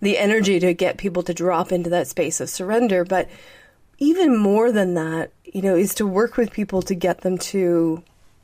The 0.00 0.18
energy 0.18 0.58
to 0.60 0.74
get 0.74 0.98
people 0.98 1.22
to 1.24 1.34
drop 1.34 1.72
into 1.72 1.90
that 1.90 2.08
space 2.08 2.40
of 2.40 2.50
surrender. 2.50 3.04
But 3.04 3.28
even 3.98 4.36
more 4.36 4.72
than 4.72 4.94
that, 4.94 5.32
you 5.44 5.62
know, 5.62 5.76
is 5.76 5.94
to 5.94 6.06
work 6.06 6.36
with 6.36 6.52
people 6.52 6.82
to 6.82 6.94
get 6.94 7.20
them 7.20 7.38
to 7.38 8.02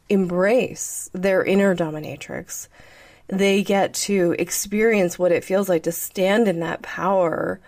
embrace 0.08 1.10
their 1.12 1.44
inner 1.44 1.74
dominatrix. 1.74 2.68
They 3.26 3.62
get 3.62 3.92
to 3.94 4.34
experience 4.38 5.18
what 5.18 5.32
it 5.32 5.44
feels 5.44 5.68
like 5.68 5.82
to 5.82 5.92
stand 5.92 6.48
in 6.48 6.60
that 6.60 6.82
power, 6.82 7.60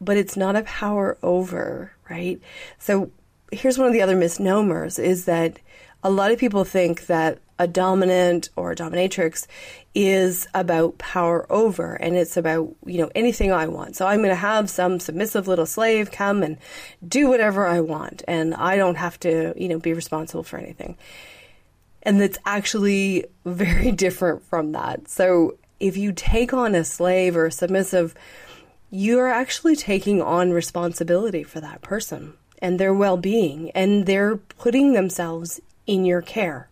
but 0.00 0.16
it's 0.16 0.36
not 0.36 0.56
a 0.56 0.62
power 0.62 1.16
over, 1.22 1.92
right? 2.10 2.40
So 2.78 3.10
here's 3.52 3.78
one 3.78 3.86
of 3.86 3.92
the 3.92 4.02
other 4.02 4.16
misnomers 4.16 4.98
is 4.98 5.26
that 5.26 5.58
a 6.06 6.10
lot 6.10 6.30
of 6.30 6.38
people 6.38 6.62
think 6.62 7.06
that 7.06 7.40
a 7.58 7.66
dominant 7.66 8.48
or 8.54 8.70
a 8.70 8.76
dominatrix 8.76 9.48
is 9.92 10.46
about 10.54 10.98
power 10.98 11.50
over 11.50 11.94
and 11.94 12.16
it's 12.16 12.36
about, 12.36 12.72
you 12.84 12.98
know, 12.98 13.10
anything 13.16 13.50
I 13.50 13.66
want. 13.66 13.96
So 13.96 14.06
I'm 14.06 14.18
going 14.18 14.28
to 14.28 14.36
have 14.36 14.70
some 14.70 15.00
submissive 15.00 15.48
little 15.48 15.66
slave 15.66 16.12
come 16.12 16.44
and 16.44 16.58
do 17.06 17.28
whatever 17.28 17.66
I 17.66 17.80
want 17.80 18.22
and 18.28 18.54
I 18.54 18.76
don't 18.76 18.94
have 18.94 19.18
to, 19.20 19.52
you 19.56 19.66
know, 19.66 19.80
be 19.80 19.94
responsible 19.94 20.44
for 20.44 20.58
anything. 20.58 20.96
And 22.04 22.22
it's 22.22 22.38
actually 22.46 23.24
very 23.44 23.90
different 24.04 24.44
from 24.44 24.70
that. 24.72 25.08
So 25.08 25.58
if 25.80 25.96
you 25.96 26.12
take 26.12 26.54
on 26.54 26.76
a 26.76 26.84
slave 26.84 27.36
or 27.36 27.46
a 27.46 27.52
submissive, 27.52 28.14
you 28.90 29.18
are 29.18 29.28
actually 29.28 29.74
taking 29.74 30.22
on 30.22 30.52
responsibility 30.52 31.42
for 31.42 31.60
that 31.60 31.82
person 31.82 32.34
and 32.62 32.78
their 32.78 32.94
well 32.94 33.16
being, 33.16 33.70
and 33.72 34.06
they're 34.06 34.36
putting 34.36 34.92
themselves 34.92 35.60
in 35.86 36.04
your 36.04 36.22
care. 36.22 36.68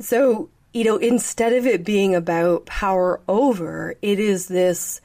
So, 0.00 0.50
you 0.72 0.84
know, 0.84 0.96
instead 0.96 1.52
of 1.52 1.66
it 1.66 1.84
being 1.84 2.14
about 2.14 2.66
power 2.66 3.20
over, 3.28 3.94
it 4.02 4.18
is 4.18 4.48
this 4.48 5.00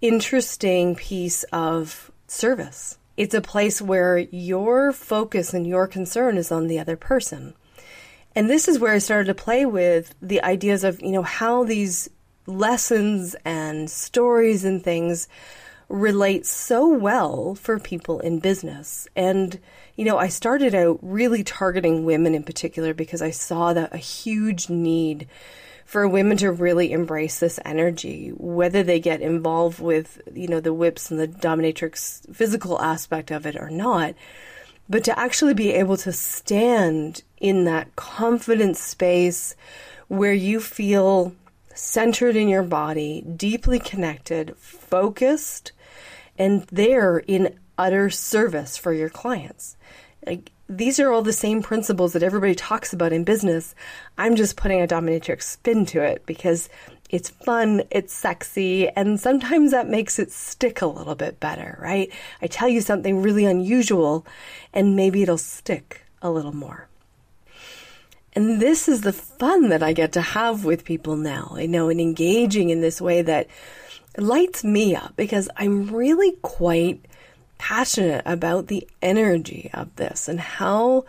interesting 0.00 0.94
piece 0.94 1.42
of 1.52 2.10
service. 2.26 2.96
It's 3.16 3.34
a 3.34 3.42
place 3.42 3.82
where 3.82 4.18
your 4.18 4.92
focus 4.92 5.52
and 5.52 5.66
your 5.66 5.86
concern 5.86 6.38
is 6.38 6.50
on 6.50 6.68
the 6.68 6.78
other 6.78 6.96
person. 6.96 7.54
And 8.34 8.48
this 8.48 8.68
is 8.68 8.78
where 8.78 8.94
I 8.94 8.98
started 8.98 9.26
to 9.26 9.34
play 9.34 9.66
with 9.66 10.14
the 10.22 10.42
ideas 10.42 10.84
of, 10.84 11.02
you 11.02 11.10
know, 11.10 11.22
how 11.22 11.64
these 11.64 12.08
lessons 12.46 13.36
and 13.44 13.90
stories 13.90 14.64
and 14.64 14.82
things 14.82 15.28
relate 15.88 16.46
so 16.46 16.88
well 16.88 17.54
for 17.56 17.78
people 17.78 18.20
in 18.20 18.38
business. 18.38 19.08
And, 19.14 19.58
you 20.00 20.06
know, 20.06 20.16
I 20.16 20.28
started 20.28 20.74
out 20.74 20.98
really 21.02 21.44
targeting 21.44 22.06
women 22.06 22.34
in 22.34 22.42
particular 22.42 22.94
because 22.94 23.20
I 23.20 23.32
saw 23.32 23.74
that 23.74 23.92
a 23.92 23.98
huge 23.98 24.70
need 24.70 25.28
for 25.84 26.08
women 26.08 26.38
to 26.38 26.50
really 26.50 26.90
embrace 26.92 27.38
this 27.38 27.60
energy, 27.66 28.30
whether 28.38 28.82
they 28.82 28.98
get 28.98 29.20
involved 29.20 29.78
with, 29.78 30.22
you 30.32 30.48
know, 30.48 30.58
the 30.58 30.72
whips 30.72 31.10
and 31.10 31.20
the 31.20 31.28
dominatrix 31.28 32.34
physical 32.34 32.80
aspect 32.80 33.30
of 33.30 33.44
it 33.44 33.56
or 33.56 33.68
not, 33.68 34.14
but 34.88 35.04
to 35.04 35.18
actually 35.18 35.52
be 35.52 35.74
able 35.74 35.98
to 35.98 36.14
stand 36.14 37.22
in 37.38 37.64
that 37.64 37.94
confident 37.94 38.78
space 38.78 39.54
where 40.08 40.32
you 40.32 40.60
feel 40.60 41.34
centered 41.74 42.36
in 42.36 42.48
your 42.48 42.62
body, 42.62 43.20
deeply 43.36 43.78
connected, 43.78 44.56
focused, 44.56 45.72
and 46.38 46.62
there 46.72 47.18
in 47.18 47.59
utter 47.80 48.10
service 48.10 48.76
for 48.76 48.92
your 48.92 49.08
clients. 49.08 49.76
Like, 50.26 50.52
these 50.68 51.00
are 51.00 51.10
all 51.10 51.22
the 51.22 51.32
same 51.32 51.62
principles 51.62 52.12
that 52.12 52.22
everybody 52.22 52.54
talks 52.54 52.92
about 52.92 53.12
in 53.12 53.24
business. 53.24 53.74
I'm 54.18 54.36
just 54.36 54.56
putting 54.56 54.82
a 54.82 54.86
dominatrix 54.86 55.42
spin 55.42 55.86
to 55.86 56.02
it 56.02 56.26
because 56.26 56.68
it's 57.08 57.30
fun, 57.30 57.82
it's 57.90 58.12
sexy, 58.12 58.88
and 58.90 59.18
sometimes 59.18 59.70
that 59.72 59.88
makes 59.88 60.18
it 60.18 60.30
stick 60.30 60.82
a 60.82 60.86
little 60.86 61.14
bit 61.14 61.40
better, 61.40 61.78
right? 61.80 62.12
I 62.40 62.46
tell 62.46 62.68
you 62.68 62.82
something 62.82 63.22
really 63.22 63.46
unusual, 63.46 64.26
and 64.74 64.94
maybe 64.94 65.22
it'll 65.22 65.38
stick 65.38 66.02
a 66.22 66.30
little 66.30 66.54
more. 66.54 66.86
And 68.34 68.60
this 68.60 68.88
is 68.88 69.00
the 69.00 69.12
fun 69.12 69.70
that 69.70 69.82
I 69.82 69.92
get 69.92 70.12
to 70.12 70.20
have 70.20 70.64
with 70.64 70.84
people 70.84 71.16
now. 71.16 71.54
I 71.56 71.66
know, 71.66 71.88
and 71.88 72.00
engaging 72.00 72.70
in 72.70 72.82
this 72.82 73.00
way 73.00 73.22
that 73.22 73.48
lights 74.16 74.62
me 74.62 74.94
up 74.94 75.16
because 75.16 75.48
I'm 75.56 75.90
really 75.90 76.32
quite 76.42 77.06
passionate 77.60 78.22
about 78.24 78.68
the 78.68 78.88
energy 79.02 79.68
of 79.74 79.94
this 79.96 80.28
and 80.28 80.40
how 80.40 81.04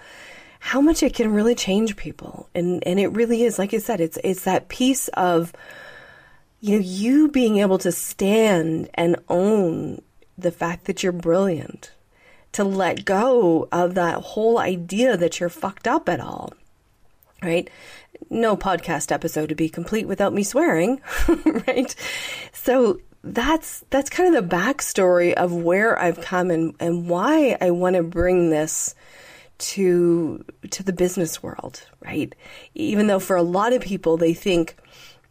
how 0.60 0.81
much 0.81 1.01
it 1.01 1.13
can 1.13 1.31
really 1.31 1.55
change 1.55 1.96
people. 1.96 2.50
And 2.53 2.86
and 2.86 3.00
it 3.00 3.08
really 3.08 3.43
is, 3.43 3.58
like 3.58 3.74
I 3.74 3.77
said, 3.77 4.01
it's 4.01 4.17
it's 4.22 4.43
that 4.43 4.67
piece 4.67 5.08
of 5.10 5.53
you 6.60 6.75
know, 6.75 6.84
you 6.86 7.29
being 7.29 7.58
able 7.60 7.77
to 7.79 7.91
stand 7.91 8.89
and 8.93 9.15
own 9.29 10.01
the 10.38 10.51
fact 10.51 10.86
that 10.86 11.01
you're 11.01 11.13
brilliant, 11.13 11.91
to 12.51 12.65
let 12.65 13.05
go 13.05 13.70
of 13.72 13.96
that 13.96 14.17
whole 14.17 14.60
idea 14.60 15.15
that 15.15 15.39
you're 15.39 15.50
fucked 15.50 15.88
up 15.88 16.10
at 16.10 16.20
all, 16.20 16.53
right? 17.41 17.70
No 18.29 18.58
podcast 18.58 19.10
episode 19.10 19.48
to 19.50 19.55
be 19.55 19.70
complete 19.70 20.05
without 20.05 20.34
me 20.34 20.43
swearing, 20.43 21.01
right? 21.67 21.96
So 22.51 23.00
that's 23.24 23.84
that's 23.90 24.10
kind 24.10 24.36
of 24.36 24.50
the 24.50 24.56
backstory 24.56 25.34
of 25.34 25.54
where 25.54 26.00
I've 26.00 26.22
come 26.22 26.50
and, 26.50 26.74
and 26.80 27.08
why 27.08 27.58
I 27.62 27.72
want 27.72 27.96
to 27.96 28.04
bring 28.04 28.50
this 28.50 28.96
to 29.60 30.44
to 30.72 30.84
the 30.84 30.94
business 30.94 31.44
world, 31.44 31.88
right? 32.01 32.34
Even 32.74 33.08
though 33.08 33.20
for 33.20 33.36
a 33.36 33.44
lot 33.44 33.74
of 33.74 33.82
people 33.82 34.18
they 34.18 34.34
think 34.34 34.75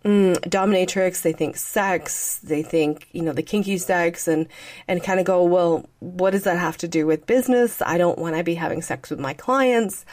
mm, 0.04 0.37
dominatrix, 0.49 1.23
they 1.23 1.32
think 1.32 1.56
sex, 1.56 2.38
they 2.38 2.62
think 2.62 3.09
you 3.12 3.23
know 3.23 3.32
the 3.32 3.42
kinky 3.42 3.76
sex, 3.76 4.28
and 4.28 4.47
and 4.87 5.02
kind 5.02 5.18
of 5.18 5.26
go, 5.26 5.42
well, 5.42 5.88
what 5.99 6.30
does 6.30 6.44
that 6.44 6.59
have 6.59 6.76
to 6.78 6.88
do 6.88 7.06
with 7.06 7.26
business? 7.26 7.82
I 7.82 7.99
don't 7.99 8.18
want 8.18 8.37
to 8.37 8.44
be 8.44 8.54
having 8.54 8.82
sex 8.82 9.11
with 9.11 9.18
my 9.18 9.35
clients, 9.35 10.04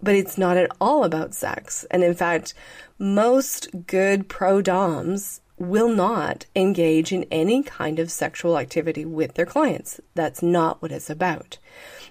but 0.00 0.14
it's 0.14 0.38
not 0.38 0.56
at 0.56 0.70
all 0.80 1.02
about 1.02 1.34
sex, 1.34 1.84
and 1.90 2.04
in 2.04 2.14
fact, 2.14 2.54
most 2.98 3.68
good 3.86 4.28
pro 4.28 4.62
doms 4.62 5.40
will 5.58 5.88
not 5.88 6.46
engage 6.54 7.12
in 7.12 7.24
any 7.30 7.62
kind 7.62 7.98
of 7.98 8.10
sexual 8.10 8.58
activity 8.58 9.04
with 9.04 9.34
their 9.34 9.46
clients. 9.46 10.00
That's 10.14 10.42
not 10.42 10.80
what 10.80 10.92
it's 10.92 11.10
about 11.10 11.58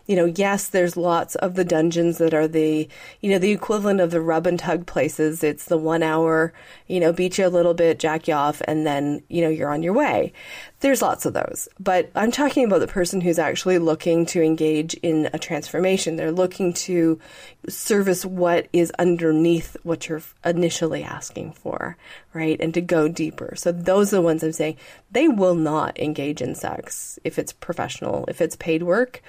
you 0.07 0.15
know, 0.15 0.25
yes, 0.25 0.69
there's 0.69 0.95
lots 0.95 1.35
of 1.35 1.55
the 1.55 1.65
dungeons 1.65 2.17
that 2.17 2.33
are 2.33 2.47
the, 2.47 2.87
you 3.21 3.29
know, 3.29 3.37
the 3.37 3.51
equivalent 3.51 3.99
of 3.99 4.11
the 4.11 4.21
rub 4.21 4.47
and 4.47 4.57
tug 4.57 4.85
places. 4.85 5.43
It's 5.43 5.65
the 5.65 5.77
one 5.77 6.01
hour, 6.01 6.53
you 6.87 7.01
know, 7.01 7.11
beat 7.11 7.37
you 7.37 7.45
a 7.45 7.49
little 7.49 7.73
bit, 7.73 7.99
jack 7.99 8.27
you 8.27 8.33
off, 8.33 8.61
and 8.67 8.87
then, 8.87 9.21
you 9.27 9.41
know, 9.41 9.49
you're 9.49 9.71
on 9.71 9.83
your 9.83 9.93
way. 9.93 10.31
There's 10.79 11.01
lots 11.01 11.25
of 11.25 11.33
those. 11.33 11.67
But 11.77 12.09
I'm 12.15 12.31
talking 12.31 12.63
about 12.63 12.79
the 12.79 12.87
person 12.87 13.19
who's 13.19 13.37
actually 13.37 13.79
looking 13.79 14.25
to 14.27 14.41
engage 14.41 14.93
in 14.95 15.29
a 15.33 15.39
transformation. 15.39 16.15
They're 16.15 16.31
looking 16.31 16.71
to 16.73 17.19
service 17.67 18.25
what 18.25 18.67
is 18.71 18.91
underneath 18.97 19.75
what 19.83 20.07
you're 20.07 20.21
initially 20.45 21.03
asking 21.03 21.51
for, 21.51 21.97
right? 22.33 22.57
And 22.61 22.73
to 22.75 22.81
go 22.81 23.09
deeper. 23.09 23.55
So 23.57 23.73
those 23.73 24.13
are 24.13 24.17
the 24.17 24.21
ones 24.21 24.41
I'm 24.41 24.53
saying 24.53 24.77
they 25.11 25.27
will 25.27 25.55
not 25.55 25.99
engage 25.99 26.41
in 26.41 26.55
sex 26.55 27.19
if 27.25 27.37
it's 27.37 27.51
professional, 27.51 28.23
if 28.29 28.39
it's 28.39 28.55
paid 28.55 28.83
work 28.83 29.21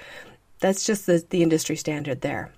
that's 0.59 0.85
just 0.85 1.05
the, 1.05 1.23
the 1.29 1.43
industry 1.43 1.75
standard 1.75 2.21
there. 2.21 2.51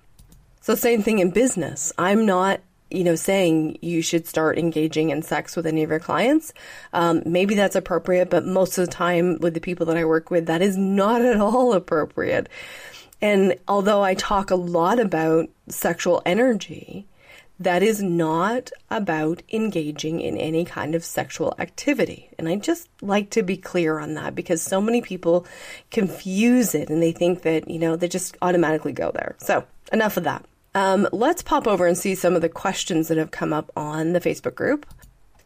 So, 0.60 0.74
same 0.74 1.02
thing 1.02 1.18
in 1.18 1.30
business. 1.30 1.92
I'm 1.98 2.24
not 2.24 2.60
you 2.92 3.04
know, 3.04 3.14
saying 3.14 3.78
you 3.80 4.02
should 4.02 4.26
start 4.26 4.58
engaging 4.58 5.10
in 5.10 5.22
sex 5.22 5.56
with 5.56 5.66
any 5.66 5.82
of 5.82 5.90
your 5.90 5.98
clients. 5.98 6.52
Um, 6.92 7.22
maybe 7.24 7.54
that's 7.54 7.74
appropriate, 7.74 8.28
but 8.28 8.44
most 8.44 8.76
of 8.76 8.86
the 8.86 8.92
time 8.92 9.38
with 9.40 9.54
the 9.54 9.60
people 9.60 9.86
that 9.86 9.96
I 9.96 10.04
work 10.04 10.30
with, 10.30 10.46
that 10.46 10.62
is 10.62 10.76
not 10.76 11.22
at 11.22 11.40
all 11.40 11.72
appropriate. 11.72 12.48
And 13.20 13.56
although 13.66 14.02
I 14.02 14.14
talk 14.14 14.50
a 14.50 14.56
lot 14.56 14.98
about 14.98 15.48
sexual 15.68 16.22
energy, 16.26 17.06
that 17.58 17.82
is 17.82 18.02
not 18.02 18.70
about 18.90 19.42
engaging 19.52 20.20
in 20.20 20.36
any 20.36 20.64
kind 20.64 20.94
of 20.94 21.04
sexual 21.04 21.54
activity. 21.58 22.30
And 22.38 22.48
I 22.48 22.56
just 22.56 22.88
like 23.00 23.30
to 23.30 23.42
be 23.42 23.56
clear 23.56 23.98
on 23.98 24.14
that 24.14 24.34
because 24.34 24.62
so 24.62 24.80
many 24.80 25.00
people 25.00 25.46
confuse 25.90 26.74
it 26.74 26.88
and 26.88 27.02
they 27.02 27.12
think 27.12 27.42
that, 27.42 27.68
you 27.68 27.78
know, 27.78 27.96
they 27.96 28.08
just 28.08 28.36
automatically 28.42 28.92
go 28.92 29.12
there. 29.12 29.36
So, 29.38 29.64
enough 29.92 30.16
of 30.16 30.24
that. 30.24 30.44
Um, 30.74 31.06
let's 31.12 31.42
pop 31.42 31.66
over 31.66 31.86
and 31.86 31.96
see 31.96 32.14
some 32.14 32.34
of 32.34 32.40
the 32.40 32.48
questions 32.48 33.08
that 33.08 33.18
have 33.18 33.30
come 33.30 33.52
up 33.52 33.70
on 33.76 34.12
the 34.12 34.20
Facebook 34.20 34.54
group. 34.54 34.86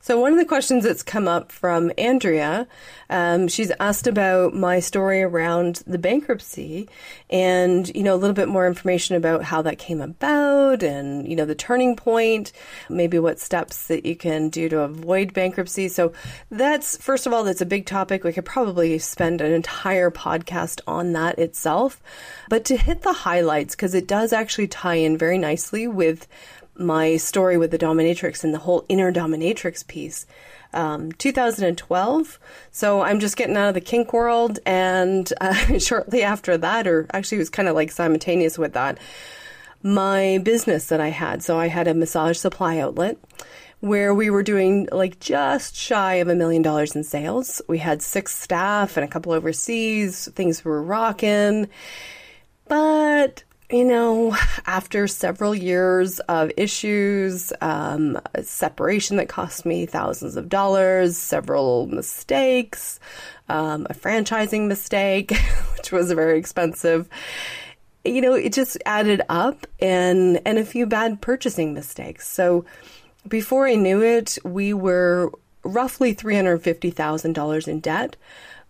So, 0.06 0.20
one 0.20 0.30
of 0.30 0.38
the 0.38 0.44
questions 0.44 0.84
that's 0.84 1.02
come 1.02 1.26
up 1.26 1.50
from 1.50 1.90
Andrea, 1.98 2.68
um, 3.10 3.48
she's 3.48 3.72
asked 3.80 4.06
about 4.06 4.54
my 4.54 4.78
story 4.78 5.20
around 5.20 5.82
the 5.84 5.98
bankruptcy 5.98 6.88
and, 7.28 7.88
you 7.92 8.04
know, 8.04 8.14
a 8.14 8.16
little 8.16 8.32
bit 8.32 8.46
more 8.46 8.68
information 8.68 9.16
about 9.16 9.42
how 9.42 9.62
that 9.62 9.78
came 9.78 10.00
about 10.00 10.84
and, 10.84 11.26
you 11.26 11.34
know, 11.34 11.44
the 11.44 11.56
turning 11.56 11.96
point, 11.96 12.52
maybe 12.88 13.18
what 13.18 13.40
steps 13.40 13.88
that 13.88 14.06
you 14.06 14.14
can 14.14 14.48
do 14.48 14.68
to 14.68 14.78
avoid 14.78 15.32
bankruptcy. 15.32 15.88
So, 15.88 16.12
that's, 16.52 16.96
first 16.98 17.26
of 17.26 17.32
all, 17.32 17.42
that's 17.42 17.60
a 17.60 17.66
big 17.66 17.84
topic. 17.84 18.22
We 18.22 18.32
could 18.32 18.44
probably 18.44 19.00
spend 19.00 19.40
an 19.40 19.50
entire 19.50 20.12
podcast 20.12 20.82
on 20.86 21.14
that 21.14 21.40
itself. 21.40 22.00
But 22.48 22.64
to 22.66 22.76
hit 22.76 23.02
the 23.02 23.12
highlights, 23.12 23.74
because 23.74 23.92
it 23.92 24.06
does 24.06 24.32
actually 24.32 24.68
tie 24.68 24.94
in 24.94 25.18
very 25.18 25.36
nicely 25.36 25.88
with 25.88 26.28
my 26.78 27.16
story 27.16 27.56
with 27.56 27.70
the 27.70 27.78
dominatrix 27.78 28.44
and 28.44 28.52
the 28.54 28.58
whole 28.58 28.84
inner 28.88 29.12
dominatrix 29.12 29.86
piece. 29.86 30.26
Um, 30.72 31.12
2012. 31.12 32.38
So 32.70 33.00
I'm 33.00 33.20
just 33.20 33.36
getting 33.36 33.56
out 33.56 33.68
of 33.68 33.74
the 33.74 33.80
kink 33.80 34.12
world, 34.12 34.58
and 34.66 35.32
uh, 35.40 35.78
shortly 35.78 36.22
after 36.22 36.58
that, 36.58 36.86
or 36.86 37.06
actually 37.12 37.36
it 37.36 37.40
was 37.40 37.50
kind 37.50 37.68
of 37.68 37.74
like 37.74 37.90
simultaneous 37.90 38.58
with 38.58 38.74
that, 38.74 38.98
my 39.82 40.38
business 40.42 40.88
that 40.88 41.00
I 41.00 41.08
had. 41.08 41.42
So 41.42 41.58
I 41.58 41.68
had 41.68 41.88
a 41.88 41.94
massage 41.94 42.36
supply 42.36 42.78
outlet 42.78 43.16
where 43.80 44.14
we 44.14 44.30
were 44.30 44.42
doing 44.42 44.88
like 44.90 45.20
just 45.20 45.76
shy 45.76 46.14
of 46.14 46.28
a 46.28 46.34
million 46.34 46.62
dollars 46.62 46.96
in 46.96 47.04
sales. 47.04 47.62
We 47.68 47.78
had 47.78 48.02
six 48.02 48.36
staff 48.36 48.96
and 48.96 49.04
a 49.04 49.08
couple 49.08 49.32
overseas. 49.32 50.28
Things 50.34 50.64
were 50.64 50.82
rocking. 50.82 51.68
But 52.68 53.44
you 53.70 53.84
know, 53.84 54.36
after 54.66 55.08
several 55.08 55.54
years 55.54 56.20
of 56.20 56.52
issues, 56.56 57.52
um, 57.60 58.18
separation 58.42 59.16
that 59.16 59.28
cost 59.28 59.66
me 59.66 59.86
thousands 59.86 60.36
of 60.36 60.48
dollars, 60.48 61.16
several 61.16 61.86
mistakes, 61.88 63.00
um, 63.48 63.86
a 63.90 63.94
franchising 63.94 64.68
mistake, 64.68 65.36
which 65.76 65.90
was 65.90 66.12
very 66.12 66.38
expensive. 66.38 67.08
You 68.04 68.20
know, 68.20 68.34
it 68.34 68.52
just 68.52 68.78
added 68.86 69.22
up 69.28 69.66
and, 69.80 70.40
and 70.46 70.58
a 70.58 70.64
few 70.64 70.86
bad 70.86 71.20
purchasing 71.20 71.74
mistakes. 71.74 72.28
So 72.28 72.64
before 73.26 73.66
I 73.66 73.74
knew 73.74 74.00
it, 74.00 74.38
we 74.44 74.74
were 74.74 75.32
roughly 75.64 76.14
$350,000 76.14 77.68
in 77.68 77.80
debt 77.80 78.16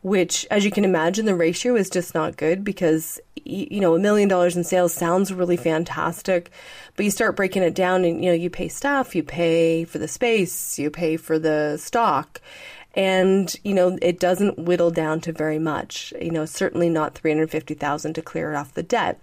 which, 0.03 0.47
as 0.50 0.65
you 0.65 0.71
can 0.71 0.85
imagine, 0.85 1.26
the 1.26 1.35
ratio 1.35 1.75
is 1.75 1.91
just 1.91 2.15
not 2.15 2.37
good 2.37 2.62
because, 2.62 3.21
you 3.45 3.81
know, 3.81 3.95
a 3.95 3.99
million 3.99 4.29
dollars 4.29 4.57
in 4.57 4.65
sales 4.65 4.95
sounds 4.95 5.33
really 5.33 5.57
fantastic, 5.57 6.50
but 6.95 7.05
you 7.05 7.11
start 7.11 7.37
breaking 7.37 7.62
it 7.62 7.75
down 7.75 8.05
and, 8.05 8.23
you 8.23 8.31
know, 8.31 8.37
you 8.37 8.50
pay 8.50 8.69
staff, 8.69 9.17
you 9.17 9.23
pay 9.23 9.85
for 9.85 9.99
the 9.99 10.09
space, 10.09 10.79
you 10.79 10.91
pay 10.91 11.17
for 11.17 11.38
the 11.38 11.76
stock. 11.79 12.41
And, 12.95 13.55
you 13.62 13.75
know, 13.75 13.99
it 14.00 14.19
doesn't 14.21 14.59
whittle 14.59 14.91
down 14.91 15.21
to 15.23 15.33
very 15.33 15.59
much, 15.59 16.15
you 16.21 16.31
know, 16.31 16.47
certainly 16.47 16.88
not 16.88 17.15
350,000 17.15 18.15
to 18.15 18.23
clear 18.23 18.53
it 18.53 18.57
off 18.57 18.73
the 18.73 18.83
debt. 18.83 19.21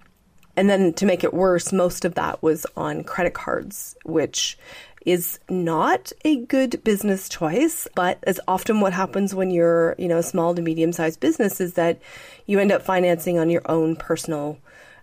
And 0.56 0.70
then 0.70 0.94
to 0.94 1.06
make 1.08 1.24
it 1.24 1.34
worse, 1.34 1.74
most 1.74 2.06
of 2.06 2.14
that 2.14 2.44
was 2.44 2.68
on 2.78 3.04
credit 3.04 3.34
cards, 3.34 3.96
which 4.04 4.58
is 5.06 5.40
not 5.50 6.12
a 6.24 6.38
good 6.46 6.84
business 6.84 7.28
choice, 7.30 7.88
but 7.96 8.20
as 8.24 8.40
often 8.48 8.80
what 8.80 8.94
happens 8.94 9.36
when 9.36 9.52
you're, 9.52 9.96
you 9.98 10.08
know, 10.08 10.18
a 10.18 10.24
small 10.24 10.56
to 10.56 10.62
medium 10.62 10.92
sized 10.92 11.20
business 11.20 11.60
is 11.60 11.74
that 11.74 12.00
you 12.46 12.60
end 12.60 12.72
up 12.72 12.82
financing 12.82 13.38
on 13.38 13.50
your 13.50 13.62
own 13.66 13.96
personal 13.96 14.58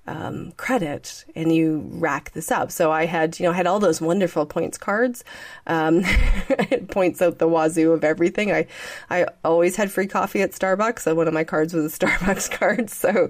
um, 0.06 0.52
credit 0.56 1.24
and 1.36 1.54
you 1.54 1.86
rack 1.92 2.32
this 2.32 2.50
up. 2.50 2.72
So 2.72 2.90
I 2.90 3.06
had, 3.06 3.38
you 3.38 3.44
know, 3.44 3.52
I 3.52 3.54
had 3.54 3.66
all 3.66 3.78
those 3.78 4.00
wonderful 4.00 4.46
points 4.46 4.78
cards, 4.78 5.24
um, 5.66 6.04
points 6.88 7.22
out 7.22 7.38
the 7.38 7.46
wazoo 7.46 7.92
of 7.92 8.02
everything. 8.02 8.50
I, 8.50 8.66
I 9.08 9.26
always 9.44 9.76
had 9.76 9.92
free 9.92 10.06
coffee 10.06 10.42
at 10.42 10.52
Starbucks. 10.52 11.00
So 11.00 11.14
one 11.14 11.28
of 11.28 11.34
my 11.34 11.44
cards 11.44 11.74
was 11.74 11.94
a 11.94 11.98
Starbucks 12.06 12.50
card. 12.50 12.90
So, 12.90 13.28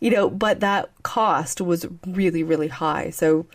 you 0.00 0.10
know, 0.10 0.28
but 0.28 0.60
that 0.60 0.90
cost 1.02 1.60
was 1.60 1.86
really, 2.06 2.42
really 2.42 2.68
high. 2.68 3.10
So 3.10 3.46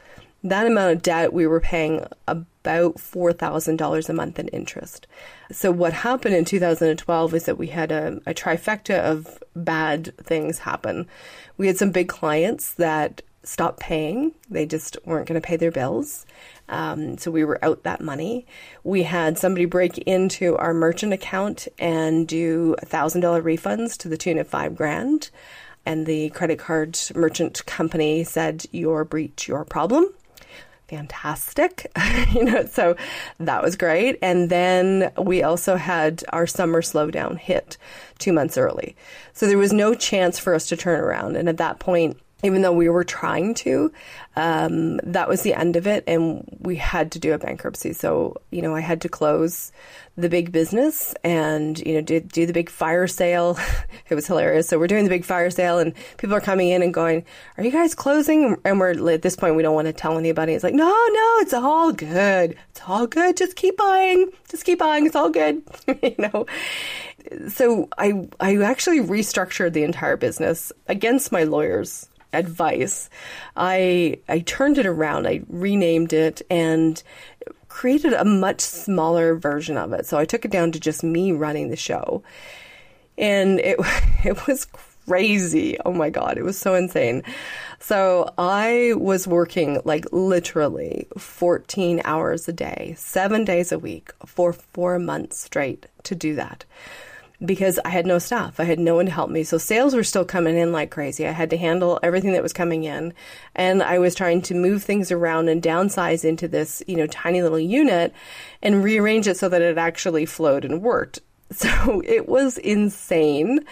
that 0.43 0.67
amount 0.67 0.93
of 0.93 1.01
debt 1.01 1.33
we 1.33 1.47
were 1.47 1.61
paying 1.61 2.05
about 2.27 2.95
$4,000 2.95 4.09
a 4.09 4.13
month 4.13 4.39
in 4.39 4.47
interest. 4.49 5.07
So 5.51 5.71
what 5.71 5.93
happened 5.93 6.35
in 6.35 6.45
2012 6.45 7.33
is 7.33 7.45
that 7.45 7.57
we 7.57 7.67
had 7.67 7.91
a, 7.91 8.19
a 8.25 8.33
trifecta 8.33 8.99
of 8.99 9.41
bad 9.55 10.15
things 10.17 10.59
happen. 10.59 11.07
We 11.57 11.67
had 11.67 11.77
some 11.77 11.91
big 11.91 12.09
clients 12.09 12.73
that 12.73 13.21
stopped 13.43 13.79
paying. 13.79 14.33
They 14.49 14.65
just 14.65 14.97
weren't 15.05 15.27
going 15.27 15.41
to 15.41 15.45
pay 15.45 15.57
their 15.57 15.71
bills. 15.71 16.25
Um, 16.69 17.17
so 17.17 17.29
we 17.29 17.43
were 17.43 17.63
out 17.63 17.83
that 17.83 18.01
money. 18.01 18.45
We 18.83 19.03
had 19.03 19.37
somebody 19.37 19.65
break 19.65 19.97
into 19.99 20.57
our 20.57 20.73
merchant 20.73 21.13
account 21.13 21.67
and 21.77 22.27
do 22.27 22.75
$1,000 22.83 23.21
refunds 23.43 23.97
to 23.99 24.09
the 24.09 24.17
tune 24.17 24.39
of 24.39 24.47
five 24.47 24.75
grand. 24.75 25.29
And 25.85 26.05
the 26.05 26.29
credit 26.29 26.59
card 26.59 26.97
merchant 27.13 27.65
company 27.65 28.23
said, 28.23 28.65
Your 28.71 29.03
breach, 29.03 29.49
your 29.49 29.65
problem 29.65 30.09
fantastic. 30.87 31.91
you 32.33 32.43
know, 32.43 32.65
so 32.65 32.95
that 33.39 33.63
was 33.63 33.75
great. 33.75 34.17
And 34.21 34.49
then 34.49 35.11
we 35.17 35.43
also 35.43 35.75
had 35.75 36.23
our 36.29 36.47
summer 36.47 36.81
slowdown 36.81 37.37
hit 37.37 37.77
two 38.19 38.33
months 38.33 38.57
early. 38.57 38.95
So 39.33 39.47
there 39.47 39.57
was 39.57 39.73
no 39.73 39.93
chance 39.93 40.39
for 40.39 40.53
us 40.53 40.67
to 40.67 40.77
turn 40.77 40.99
around. 40.99 41.35
And 41.35 41.49
at 41.49 41.57
that 41.57 41.79
point, 41.79 42.17
even 42.43 42.61
though 42.61 42.73
we 42.73 42.89
were 42.89 43.05
trying 43.05 43.53
to, 43.53 43.91
um, 44.35 44.97
that 45.03 45.29
was 45.29 45.41
the 45.43 45.53
end 45.53 45.77
of 45.77 45.87
it, 45.87 46.03
and 46.07 46.45
we 46.59 46.75
had 46.75 47.13
to 47.13 47.19
do 47.19 47.33
a 47.33 47.37
bankruptcy. 47.37 47.93
So, 47.93 48.35
you 48.51 48.61
know, 48.61 48.75
I 48.75 48.81
had 48.81 49.01
to 49.01 49.09
close 49.09 49.71
the 50.17 50.29
big 50.29 50.51
business 50.51 51.15
and, 51.23 51.79
you 51.79 51.95
know, 51.95 52.01
do, 52.01 52.19
do 52.19 52.45
the 52.45 52.53
big 52.53 52.69
fire 52.69 53.07
sale. 53.07 53.57
it 54.09 54.15
was 54.15 54.27
hilarious. 54.27 54.67
So, 54.67 54.77
we're 54.77 54.87
doing 54.87 55.05
the 55.05 55.09
big 55.09 55.23
fire 55.23 55.49
sale, 55.49 55.79
and 55.79 55.93
people 56.17 56.35
are 56.35 56.41
coming 56.41 56.67
in 56.69 56.83
and 56.83 56.93
going, 56.93 57.23
Are 57.57 57.63
you 57.63 57.71
guys 57.71 57.95
closing? 57.95 58.57
And 58.65 58.79
we're 58.79 59.09
at 59.09 59.21
this 59.21 59.37
point, 59.37 59.55
we 59.55 59.63
don't 59.63 59.75
want 59.75 59.87
to 59.87 59.93
tell 59.93 60.17
anybody. 60.17 60.53
It's 60.53 60.63
like, 60.63 60.73
No, 60.73 60.89
no, 60.89 61.37
it's 61.39 61.53
all 61.53 61.93
good. 61.93 62.57
It's 62.71 62.81
all 62.85 63.07
good. 63.07 63.37
Just 63.37 63.55
keep 63.55 63.77
buying. 63.77 64.29
Just 64.49 64.65
keep 64.65 64.79
buying. 64.79 65.05
It's 65.05 65.15
all 65.15 65.29
good. 65.29 65.61
you 65.87 66.15
know? 66.17 66.45
So, 67.49 67.87
I, 67.97 68.27
I 68.41 68.57
actually 68.57 68.99
restructured 68.99 69.71
the 69.71 69.83
entire 69.83 70.17
business 70.17 70.73
against 70.87 71.31
my 71.31 71.43
lawyers 71.43 72.09
advice, 72.33 73.09
I 73.55 74.19
I 74.27 74.39
turned 74.39 74.77
it 74.77 74.85
around. 74.85 75.27
I 75.27 75.41
renamed 75.47 76.13
it 76.13 76.41
and 76.49 77.01
created 77.69 78.13
a 78.13 78.25
much 78.25 78.61
smaller 78.61 79.35
version 79.35 79.77
of 79.77 79.93
it. 79.93 80.05
So 80.05 80.17
I 80.17 80.25
took 80.25 80.45
it 80.45 80.51
down 80.51 80.71
to 80.73 80.79
just 80.79 81.03
me 81.03 81.31
running 81.31 81.69
the 81.69 81.75
show. 81.75 82.23
And 83.17 83.59
it 83.59 83.77
it 84.23 84.47
was 84.47 84.65
crazy. 85.07 85.77
Oh 85.85 85.93
my 85.93 86.09
god, 86.09 86.37
it 86.37 86.43
was 86.43 86.57
so 86.57 86.75
insane. 86.75 87.23
So 87.79 88.33
I 88.37 88.93
was 88.95 89.27
working 89.27 89.81
like 89.83 90.05
literally 90.13 91.07
14 91.17 92.01
hours 92.05 92.47
a 92.47 92.53
day, 92.53 92.95
7 92.97 93.43
days 93.43 93.71
a 93.73 93.79
week 93.79 94.11
for 94.25 94.53
4 94.53 94.99
months 94.99 95.39
straight 95.39 95.87
to 96.03 96.15
do 96.15 96.35
that 96.35 96.65
because 97.45 97.79
I 97.83 97.89
had 97.89 98.05
no 98.05 98.19
staff. 98.19 98.59
I 98.59 98.63
had 98.63 98.79
no 98.79 98.95
one 98.95 99.05
to 99.05 99.11
help 99.11 99.29
me. 99.29 99.43
So 99.43 99.57
sales 99.57 99.95
were 99.95 100.03
still 100.03 100.25
coming 100.25 100.57
in 100.57 100.71
like 100.71 100.91
crazy. 100.91 101.27
I 101.27 101.31
had 101.31 101.49
to 101.49 101.57
handle 101.57 101.99
everything 102.01 102.33
that 102.33 102.43
was 102.43 102.53
coming 102.53 102.83
in. 102.83 103.13
And 103.55 103.83
I 103.83 103.99
was 103.99 104.15
trying 104.15 104.41
to 104.43 104.55
move 104.55 104.83
things 104.83 105.11
around 105.11 105.49
and 105.49 105.61
downsize 105.61 106.23
into 106.23 106.47
this, 106.47 106.81
you 106.87 106.95
know, 106.95 107.07
tiny 107.07 107.41
little 107.41 107.59
unit 107.59 108.13
and 108.61 108.83
rearrange 108.83 109.27
it 109.27 109.37
so 109.37 109.49
that 109.49 109.61
it 109.61 109.77
actually 109.77 110.25
flowed 110.25 110.65
and 110.65 110.81
worked. 110.81 111.19
So 111.53 112.01
it 112.03 112.27
was 112.27 112.57
insane. 112.57 113.63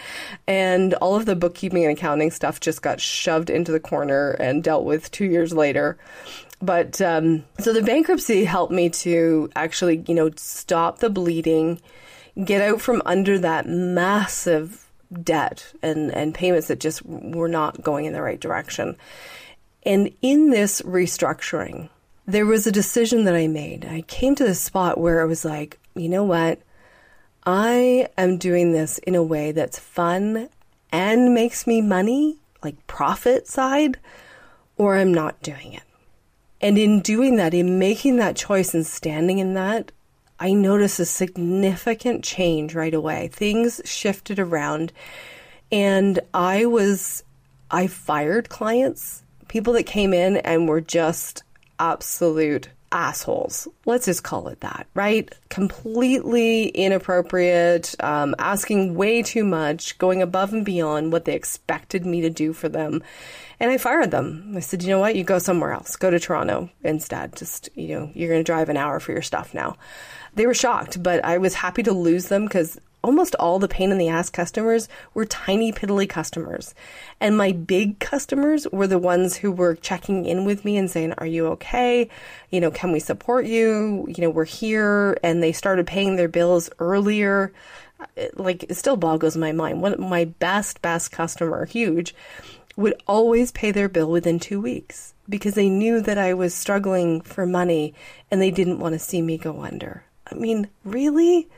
And 0.45 0.93
all 0.95 1.15
of 1.15 1.25
the 1.25 1.35
bookkeeping 1.35 1.83
and 1.83 1.97
accounting 1.97 2.29
stuff 2.29 2.59
just 2.59 2.83
got 2.83 3.01
shoved 3.01 3.49
into 3.49 3.71
the 3.71 3.79
corner 3.79 4.31
and 4.31 4.63
dealt 4.63 4.85
with 4.85 5.09
two 5.09 5.25
years 5.25 5.51
later. 5.51 5.97
But 6.61 7.01
um, 7.01 7.43
so 7.59 7.73
the 7.73 7.81
bankruptcy 7.81 8.45
helped 8.45 8.71
me 8.71 8.89
to 8.89 9.49
actually, 9.55 10.03
you 10.07 10.13
know, 10.13 10.29
stop 10.35 10.99
the 10.99 11.09
bleeding 11.09 11.81
get 12.43 12.61
out 12.61 12.81
from 12.81 13.01
under 13.05 13.37
that 13.39 13.67
massive 13.67 14.89
debt 15.23 15.73
and, 15.81 16.11
and 16.11 16.33
payments 16.33 16.67
that 16.67 16.79
just 16.79 17.05
were 17.05 17.49
not 17.49 17.81
going 17.81 18.05
in 18.05 18.13
the 18.13 18.21
right 18.21 18.39
direction. 18.39 18.95
And 19.83 20.13
in 20.21 20.49
this 20.49 20.81
restructuring, 20.83 21.89
there 22.25 22.45
was 22.45 22.65
a 22.65 22.71
decision 22.71 23.25
that 23.25 23.35
I 23.35 23.47
made. 23.47 23.85
I 23.85 24.01
came 24.01 24.35
to 24.35 24.43
this 24.43 24.61
spot 24.61 24.99
where 24.99 25.21
I 25.21 25.25
was 25.25 25.43
like, 25.43 25.79
you 25.95 26.07
know 26.07 26.23
what? 26.23 26.59
I 27.45 28.07
am 28.17 28.37
doing 28.37 28.71
this 28.71 28.99
in 28.99 29.15
a 29.15 29.23
way 29.23 29.51
that's 29.51 29.79
fun 29.79 30.49
and 30.91 31.33
makes 31.33 31.65
me 31.65 31.81
money, 31.81 32.37
like 32.63 32.85
profit 32.87 33.47
side, 33.47 33.97
or 34.77 34.97
I'm 34.97 35.13
not 35.13 35.41
doing 35.41 35.73
it. 35.73 35.83
And 36.61 36.77
in 36.77 37.01
doing 37.01 37.37
that, 37.37 37.55
in 37.55 37.79
making 37.79 38.17
that 38.17 38.35
choice 38.35 38.73
and 38.75 38.85
standing 38.85 39.39
in 39.39 39.55
that, 39.55 39.91
I 40.41 40.53
noticed 40.53 40.99
a 40.99 41.05
significant 41.05 42.23
change 42.23 42.73
right 42.73 42.95
away. 42.95 43.27
Things 43.27 43.79
shifted 43.85 44.39
around, 44.39 44.91
and 45.71 46.19
I 46.33 46.65
was, 46.65 47.23
I 47.69 47.85
fired 47.85 48.49
clients, 48.49 49.21
people 49.49 49.73
that 49.73 49.83
came 49.83 50.15
in 50.15 50.37
and 50.37 50.67
were 50.67 50.81
just 50.81 51.43
absolute 51.77 52.69
assholes. 52.91 53.67
Let's 53.85 54.05
just 54.05 54.23
call 54.23 54.47
it 54.47 54.61
that, 54.61 54.87
right? 54.95 55.31
Completely 55.49 56.69
inappropriate, 56.69 57.93
um, 58.03 58.33
asking 58.39 58.95
way 58.95 59.21
too 59.21 59.43
much, 59.43 59.99
going 59.99 60.23
above 60.23 60.53
and 60.53 60.65
beyond 60.65 61.11
what 61.11 61.25
they 61.25 61.35
expected 61.35 62.03
me 62.03 62.21
to 62.21 62.31
do 62.31 62.51
for 62.51 62.67
them. 62.67 63.03
And 63.59 63.69
I 63.69 63.77
fired 63.77 64.09
them. 64.09 64.53
I 64.55 64.59
said, 64.59 64.81
you 64.81 64.89
know 64.89 64.99
what? 64.99 65.15
You 65.15 65.23
go 65.23 65.37
somewhere 65.37 65.71
else. 65.71 65.95
Go 65.97 66.09
to 66.09 66.19
Toronto 66.19 66.71
instead. 66.83 67.35
Just, 67.35 67.69
you 67.75 67.89
know, 67.89 68.09
you're 68.15 68.29
going 68.29 68.43
to 68.43 68.43
drive 68.43 68.69
an 68.69 68.77
hour 68.77 68.99
for 68.99 69.11
your 69.11 69.21
stuff 69.21 69.53
now 69.53 69.77
they 70.33 70.47
were 70.47 70.53
shocked, 70.53 71.01
but 71.01 71.23
I 71.23 71.37
was 71.37 71.55
happy 71.55 71.83
to 71.83 71.91
lose 71.91 72.27
them 72.27 72.45
because 72.45 72.79
almost 73.03 73.35
all 73.35 73.59
the 73.59 73.67
pain 73.67 73.91
in 73.91 73.97
the 73.97 74.09
ass 74.09 74.29
customers 74.29 74.87
were 75.13 75.25
tiny, 75.25 75.71
piddly 75.71 76.07
customers. 76.07 76.73
And 77.19 77.37
my 77.37 77.51
big 77.51 77.99
customers 77.99 78.67
were 78.71 78.87
the 78.87 78.99
ones 78.99 79.37
who 79.37 79.51
were 79.51 79.75
checking 79.75 80.25
in 80.25 80.45
with 80.45 80.63
me 80.63 80.77
and 80.77 80.89
saying, 80.89 81.13
Are 81.17 81.25
you 81.25 81.47
okay? 81.47 82.09
You 82.49 82.61
know, 82.61 82.71
can 82.71 82.91
we 82.91 82.99
support 82.99 83.45
you? 83.45 84.05
You 84.07 84.21
know, 84.23 84.29
we're 84.29 84.45
here. 84.45 85.17
And 85.23 85.41
they 85.41 85.51
started 85.51 85.87
paying 85.87 86.15
their 86.15 86.27
bills 86.27 86.69
earlier. 86.79 87.51
It, 88.15 88.39
like, 88.39 88.63
it 88.63 88.75
still 88.75 88.97
boggles 88.97 89.37
my 89.37 89.51
mind. 89.51 89.81
One 89.81 89.99
my 89.99 90.25
best, 90.25 90.81
best 90.81 91.11
customer, 91.11 91.65
huge, 91.65 92.15
would 92.75 92.95
always 93.07 93.51
pay 93.51 93.71
their 93.71 93.89
bill 93.89 94.09
within 94.09 94.39
two 94.39 94.61
weeks 94.61 95.13
because 95.29 95.55
they 95.55 95.69
knew 95.69 96.01
that 96.01 96.17
I 96.17 96.33
was 96.33 96.53
struggling 96.53 97.21
for 97.21 97.45
money 97.45 97.93
and 98.29 98.41
they 98.41 98.51
didn't 98.51 98.79
want 98.79 98.93
to 98.93 98.99
see 98.99 99.21
me 99.21 99.37
go 99.37 99.61
under. 99.61 100.03
I 100.31 100.35
mean, 100.35 100.69
really? 100.83 101.49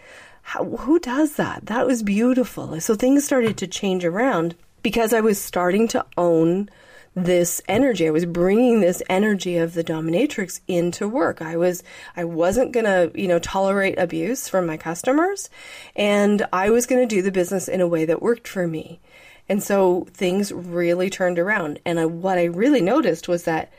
How, 0.41 0.65
who 0.65 0.99
does 0.99 1.35
that? 1.35 1.67
That 1.67 1.87
was 1.87 2.03
beautiful. 2.03 2.79
So 2.81 2.95
things 2.95 3.23
started 3.23 3.57
to 3.57 3.67
change 3.67 4.03
around 4.03 4.55
because 4.81 5.13
I 5.13 5.21
was 5.21 5.41
starting 5.41 5.87
to 5.89 6.05
own 6.17 6.69
this 7.15 7.61
energy. 7.67 8.07
I 8.07 8.11
was 8.11 8.25
bringing 8.25 8.81
this 8.81 9.03
energy 9.07 9.57
of 9.57 9.73
the 9.73 9.83
dominatrix 9.83 10.59
into 10.67 11.07
work. 11.07 11.41
I 11.41 11.55
was, 11.55 11.83
I 12.17 12.23
wasn't 12.23 12.71
going 12.71 12.85
to, 12.85 13.11
you 13.19 13.27
know, 13.27 13.39
tolerate 13.39 13.99
abuse 13.99 14.49
from 14.49 14.65
my 14.65 14.77
customers 14.77 15.49
and 15.95 16.45
I 16.51 16.71
was 16.71 16.87
going 16.87 17.07
to 17.07 17.15
do 17.15 17.21
the 17.21 17.31
business 17.31 17.67
in 17.67 17.81
a 17.81 17.87
way 17.87 18.05
that 18.05 18.21
worked 18.21 18.47
for 18.47 18.67
me. 18.67 18.99
And 19.47 19.61
so 19.61 20.07
things 20.11 20.51
really 20.51 21.09
turned 21.09 21.37
around. 21.37 21.79
And 21.85 21.99
I, 21.99 22.05
what 22.05 22.37
I 22.37 22.45
really 22.45 22.81
noticed 22.81 23.27
was 23.27 23.43
that 23.43 23.71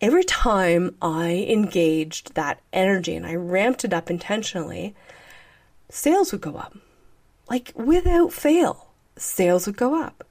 every 0.00 0.24
time 0.24 0.94
I 1.02 1.46
engaged 1.48 2.34
that 2.34 2.60
energy 2.72 3.14
and 3.16 3.26
I 3.26 3.34
ramped 3.34 3.84
it 3.84 3.92
up 3.92 4.10
intentionally, 4.10 4.94
sales 5.90 6.32
would 6.32 6.40
go 6.40 6.56
up. 6.56 6.76
Like 7.48 7.72
without 7.74 8.32
fail, 8.32 8.88
sales 9.16 9.66
would 9.66 9.76
go 9.76 10.00
up. 10.00 10.24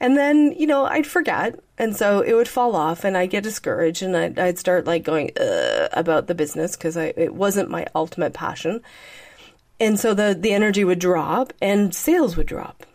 And 0.00 0.16
then, 0.16 0.52
you 0.52 0.66
know, 0.66 0.84
I'd 0.84 1.06
forget. 1.06 1.58
And 1.78 1.96
so 1.96 2.20
it 2.20 2.34
would 2.34 2.48
fall 2.48 2.76
off 2.76 3.04
and 3.04 3.16
I'd 3.16 3.30
get 3.30 3.42
discouraged 3.42 4.02
and 4.02 4.16
I'd, 4.16 4.38
I'd 4.38 4.58
start 4.58 4.86
like 4.86 5.04
going 5.04 5.30
about 5.92 6.26
the 6.26 6.34
business 6.34 6.76
because 6.76 6.96
it 6.96 7.34
wasn't 7.34 7.70
my 7.70 7.86
ultimate 7.94 8.34
passion. 8.34 8.82
And 9.80 9.98
so 9.98 10.14
the, 10.14 10.36
the 10.38 10.52
energy 10.52 10.84
would 10.84 10.98
drop 10.98 11.52
and 11.60 11.94
sales 11.94 12.36
would 12.36 12.46
drop. 12.46 12.86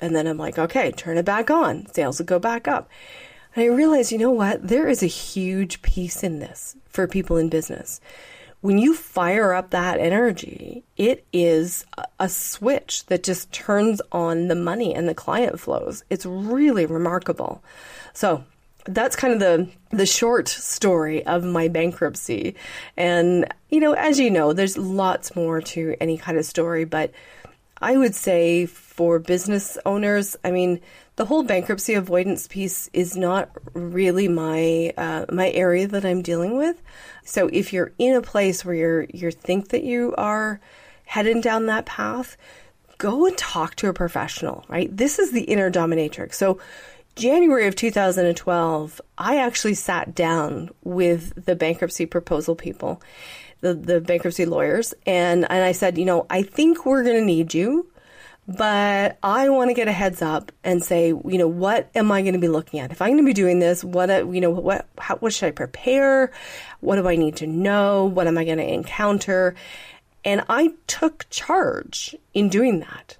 And 0.00 0.14
then 0.14 0.26
I'm 0.26 0.38
like, 0.38 0.58
okay, 0.58 0.92
turn 0.92 1.18
it 1.18 1.24
back 1.24 1.50
on. 1.50 1.86
Sales 1.92 2.18
would 2.18 2.28
go 2.28 2.38
back 2.38 2.68
up. 2.68 2.88
And 3.54 3.64
I 3.64 3.74
realized, 3.74 4.12
you 4.12 4.18
know 4.18 4.30
what? 4.30 4.66
There 4.66 4.88
is 4.88 5.02
a 5.02 5.06
huge 5.06 5.82
piece 5.82 6.22
in 6.22 6.38
this 6.38 6.76
for 6.86 7.06
people 7.06 7.36
in 7.36 7.48
business. 7.48 8.00
when 8.60 8.78
you 8.78 8.94
fire 8.94 9.52
up 9.52 9.70
that 9.70 10.00
energy, 10.00 10.82
it 10.96 11.24
is 11.32 11.84
a 12.18 12.28
switch 12.28 13.06
that 13.06 13.22
just 13.22 13.52
turns 13.52 14.02
on 14.10 14.48
the 14.48 14.54
money 14.56 14.94
and 14.94 15.08
the 15.08 15.14
client 15.14 15.60
flows. 15.60 16.02
It's 16.10 16.26
really 16.26 16.84
remarkable. 16.86 17.62
So, 18.12 18.44
that's 18.84 19.16
kind 19.16 19.34
of 19.34 19.40
the 19.40 19.68
the 19.90 20.06
short 20.06 20.48
story 20.48 21.24
of 21.26 21.44
my 21.44 21.68
bankruptcy. 21.68 22.54
And 22.96 23.46
you 23.68 23.80
know, 23.80 23.92
as 23.92 24.18
you 24.18 24.30
know, 24.30 24.52
there's 24.52 24.78
lots 24.78 25.36
more 25.36 25.60
to 25.60 25.94
any 26.00 26.16
kind 26.16 26.38
of 26.38 26.44
story, 26.46 26.84
but 26.84 27.12
I 27.80 27.96
would 27.96 28.14
say 28.14 28.66
for 28.66 29.18
business 29.18 29.76
owners, 29.84 30.36
I 30.42 30.50
mean, 30.50 30.80
the 31.18 31.24
whole 31.24 31.42
bankruptcy 31.42 31.94
avoidance 31.94 32.46
piece 32.46 32.88
is 32.92 33.16
not 33.16 33.50
really 33.74 34.28
my 34.28 34.92
uh, 34.96 35.26
my 35.32 35.50
area 35.50 35.88
that 35.88 36.04
I'm 36.04 36.22
dealing 36.22 36.56
with. 36.56 36.80
So 37.24 37.48
if 37.52 37.72
you're 37.72 37.90
in 37.98 38.14
a 38.14 38.22
place 38.22 38.64
where 38.64 38.74
you're 38.74 39.06
you 39.12 39.32
think 39.32 39.70
that 39.70 39.82
you 39.82 40.14
are 40.16 40.60
heading 41.06 41.40
down 41.40 41.66
that 41.66 41.86
path, 41.86 42.36
go 42.98 43.26
and 43.26 43.36
talk 43.36 43.74
to 43.76 43.88
a 43.88 43.92
professional. 43.92 44.64
Right, 44.68 44.96
this 44.96 45.18
is 45.18 45.32
the 45.32 45.42
inner 45.42 45.72
dominatrix. 45.72 46.34
So 46.34 46.60
January 47.16 47.66
of 47.66 47.74
2012, 47.74 49.00
I 49.18 49.38
actually 49.38 49.74
sat 49.74 50.14
down 50.14 50.70
with 50.84 51.46
the 51.46 51.56
bankruptcy 51.56 52.06
proposal 52.06 52.54
people, 52.54 53.02
the, 53.60 53.74
the 53.74 54.00
bankruptcy 54.00 54.46
lawyers, 54.46 54.94
and, 55.04 55.44
and 55.50 55.64
I 55.64 55.72
said, 55.72 55.98
you 55.98 56.04
know, 56.04 56.26
I 56.30 56.42
think 56.42 56.86
we're 56.86 57.02
going 57.02 57.16
to 57.16 57.24
need 57.24 57.54
you, 57.54 57.90
but 58.48 59.18
I 59.22 59.50
want 59.50 59.68
to 59.68 59.74
get 59.74 59.88
a 59.88 59.92
heads 59.92 60.22
up 60.22 60.50
and 60.64 60.82
say, 60.82 61.08
you 61.08 61.38
know, 61.38 61.46
what 61.46 61.90
am 61.94 62.10
I 62.10 62.22
going 62.22 62.32
to 62.32 62.40
be 62.40 62.48
looking 62.48 62.80
at? 62.80 62.90
If 62.90 63.02
I'm 63.02 63.10
going 63.10 63.18
to 63.18 63.26
be 63.26 63.34
doing 63.34 63.58
this, 63.58 63.84
what, 63.84 64.08
you 64.08 64.40
know, 64.40 64.50
what, 64.50 64.88
how, 64.96 65.16
what 65.16 65.34
should 65.34 65.46
I 65.46 65.50
prepare? 65.50 66.32
What 66.80 66.96
do 66.96 67.06
I 67.06 67.16
need 67.16 67.36
to 67.36 67.46
know? 67.46 68.06
What 68.06 68.26
am 68.26 68.38
I 68.38 68.44
going 68.44 68.58
to 68.58 68.72
encounter? 68.72 69.54
And 70.24 70.44
I 70.48 70.72
took 70.86 71.26
charge 71.28 72.16
in 72.32 72.48
doing 72.48 72.80
that 72.80 73.18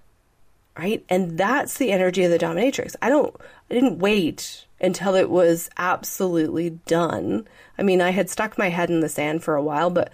right? 0.79 1.05
And 1.09 1.37
that's 1.37 1.77
the 1.77 1.91
energy 1.91 2.23
of 2.23 2.31
the 2.31 2.39
dominatrix. 2.39 2.95
I 3.03 3.09
don't, 3.09 3.35
I 3.69 3.75
didn't 3.75 3.99
wait 3.99 4.65
until 4.81 5.17
it 5.17 5.29
was 5.29 5.69
absolutely 5.77 6.71
done. 6.71 7.49
I 7.77 7.83
mean, 7.83 8.01
I 8.01 8.11
had 8.11 8.31
stuck 8.31 8.57
my 8.57 8.69
head 8.69 8.89
in 8.89 9.01
the 9.01 9.09
sand 9.09 9.43
for 9.43 9.57
a 9.57 9.63
while, 9.63 9.91
but 9.91 10.13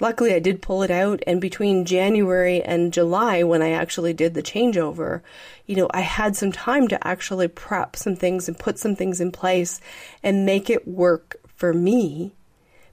luckily 0.00 0.34
I 0.34 0.38
did 0.38 0.62
pull 0.62 0.82
it 0.82 0.90
out. 0.90 1.22
And 1.26 1.40
between 1.40 1.84
January 1.84 2.62
and 2.62 2.92
July, 2.92 3.42
when 3.42 3.62
I 3.62 3.70
actually 3.70 4.12
did 4.12 4.34
the 4.34 4.42
changeover, 4.42 5.22
you 5.66 5.76
know, 5.76 5.88
I 5.92 6.00
had 6.00 6.36
some 6.36 6.52
time 6.52 6.88
to 6.88 7.06
actually 7.06 7.48
prep 7.48 7.96
some 7.96 8.16
things 8.16 8.48
and 8.48 8.58
put 8.58 8.78
some 8.78 8.96
things 8.96 9.20
in 9.20 9.30
place 9.32 9.80
and 10.22 10.46
make 10.46 10.68
it 10.68 10.88
work 10.88 11.36
for 11.54 11.72
me 11.72 12.34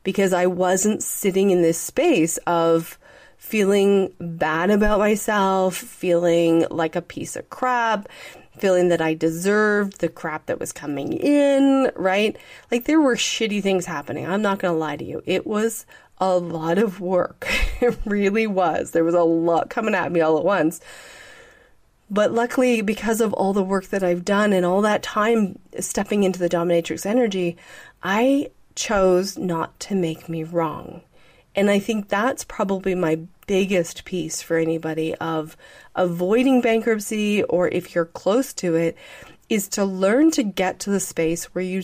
because 0.03 0.33
I 0.33 0.45
wasn't 0.45 1.03
sitting 1.03 1.49
in 1.49 1.61
this 1.61 1.79
space 1.79 2.37
of, 2.47 2.97
feeling 3.37 4.11
bad 4.19 4.69
about 4.69 4.99
myself, 4.99 5.75
feeling 5.75 6.65
like 6.69 6.95
a 6.95 7.01
piece 7.01 7.35
of 7.35 7.49
crap, 7.49 8.09
feeling 8.57 8.89
that 8.89 9.01
I 9.01 9.13
deserved 9.13 9.99
the 9.99 10.09
crap 10.09 10.47
that 10.47 10.59
was 10.59 10.71
coming 10.71 11.13
in, 11.13 11.91
right? 11.95 12.35
Like 12.71 12.85
there 12.85 12.99
were 12.99 13.15
shitty 13.15 13.61
things 13.61 13.85
happening. 13.85 14.27
I'm 14.27 14.41
not 14.41 14.59
going 14.59 14.73
to 14.73 14.79
lie 14.79 14.97
to 14.97 15.05
you. 15.05 15.21
It 15.25 15.45
was 15.45 15.85
a 16.19 16.37
lot 16.37 16.77
of 16.77 16.99
work. 16.99 17.47
it 17.81 17.97
really 18.05 18.47
was. 18.47 18.91
There 18.91 19.03
was 19.03 19.15
a 19.15 19.23
lot 19.23 19.69
coming 19.69 19.95
at 19.95 20.11
me 20.11 20.21
all 20.21 20.37
at 20.37 20.45
once. 20.45 20.81
But 22.09 22.31
luckily, 22.31 22.81
because 22.81 23.19
of 23.19 23.33
all 23.33 23.53
the 23.53 23.63
work 23.63 23.87
that 23.87 24.03
I've 24.03 24.23
done 24.23 24.53
and 24.53 24.65
all 24.65 24.81
that 24.81 25.03
time 25.03 25.59
stepping 25.79 26.23
into 26.23 26.39
the 26.39 26.49
dominatrix 26.49 27.05
energy, 27.05 27.57
I 28.01 28.51
chose 28.75 29.37
not 29.37 29.77
to 29.81 29.95
make 29.95 30.29
me 30.29 30.43
wrong. 30.43 31.01
And 31.55 31.69
I 31.69 31.79
think 31.79 32.07
that's 32.07 32.45
probably 32.45 32.95
my 32.95 33.19
biggest 33.47 34.05
piece 34.05 34.41
for 34.41 34.57
anybody 34.57 35.15
of 35.15 35.57
avoiding 35.95 36.61
bankruptcy 36.61 37.43
or 37.43 37.67
if 37.69 37.95
you're 37.95 38.05
close 38.05 38.53
to 38.53 38.75
it 38.75 38.95
is 39.49 39.67
to 39.69 39.85
learn 39.85 40.29
to 40.31 40.43
get 40.43 40.79
to 40.81 40.89
the 40.89 40.99
space 40.99 41.45
where 41.55 41.63
you 41.63 41.81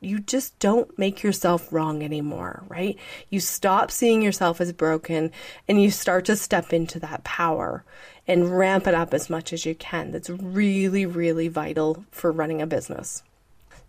you 0.00 0.18
just 0.18 0.58
don't 0.58 0.98
make 0.98 1.22
yourself 1.22 1.72
wrong 1.72 2.02
anymore, 2.02 2.62
right? 2.68 2.98
You 3.30 3.40
stop 3.40 3.90
seeing 3.90 4.22
yourself 4.22 4.60
as 4.60 4.72
broken 4.72 5.32
and 5.68 5.82
you 5.82 5.90
start 5.90 6.26
to 6.26 6.36
step 6.36 6.72
into 6.72 7.00
that 7.00 7.24
power 7.24 7.84
and 8.28 8.58
ramp 8.58 8.86
it 8.86 8.94
up 8.94 9.14
as 9.14 9.30
much 9.30 9.52
as 9.52 9.64
you 9.64 9.74
can. 9.74 10.12
That's 10.12 10.30
really, 10.30 11.06
really 11.06 11.48
vital 11.48 12.04
for 12.10 12.30
running 12.30 12.60
a 12.60 12.66
business. 12.66 13.22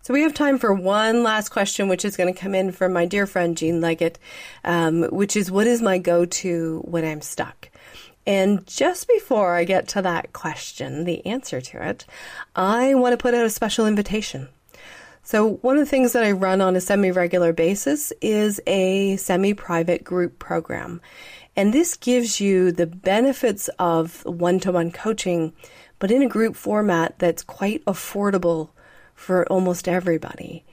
So 0.02 0.14
we 0.14 0.22
have 0.22 0.32
time 0.32 0.58
for 0.58 0.72
one 0.72 1.22
last 1.22 1.50
question, 1.50 1.88
which 1.88 2.04
is 2.04 2.16
going 2.16 2.32
to 2.32 2.40
come 2.40 2.54
in 2.54 2.72
from 2.72 2.92
my 2.92 3.04
dear 3.04 3.26
friend 3.26 3.56
Jean 3.56 3.80
Leggett, 3.80 4.18
um, 4.64 5.02
which 5.10 5.36
is 5.36 5.50
what 5.50 5.66
is 5.66 5.82
my 5.82 5.98
go-to 5.98 6.82
when 6.86 7.04
I'm 7.04 7.20
stuck? 7.20 7.68
And 8.26 8.66
just 8.66 9.08
before 9.08 9.54
I 9.54 9.64
get 9.64 9.88
to 9.88 10.02
that 10.02 10.32
question, 10.32 11.04
the 11.04 11.24
answer 11.26 11.60
to 11.60 11.88
it, 11.88 12.06
I 12.54 12.94
want 12.94 13.12
to 13.12 13.22
put 13.22 13.34
out 13.34 13.44
a 13.44 13.50
special 13.50 13.86
invitation. 13.86 14.48
So, 15.30 15.56
one 15.56 15.76
of 15.76 15.84
the 15.84 15.90
things 15.90 16.14
that 16.14 16.24
I 16.24 16.32
run 16.32 16.62
on 16.62 16.74
a 16.74 16.80
semi 16.80 17.10
regular 17.10 17.52
basis 17.52 18.14
is 18.22 18.62
a 18.66 19.18
semi 19.18 19.52
private 19.52 20.02
group 20.02 20.38
program. 20.38 21.02
And 21.54 21.70
this 21.70 21.98
gives 21.98 22.40
you 22.40 22.72
the 22.72 22.86
benefits 22.86 23.68
of 23.78 24.24
one 24.24 24.58
to 24.60 24.72
one 24.72 24.90
coaching, 24.90 25.52
but 25.98 26.10
in 26.10 26.22
a 26.22 26.28
group 26.28 26.56
format 26.56 27.18
that's 27.18 27.42
quite 27.42 27.84
affordable 27.84 28.70
for 29.14 29.46
almost 29.52 29.86
everybody 29.86 30.64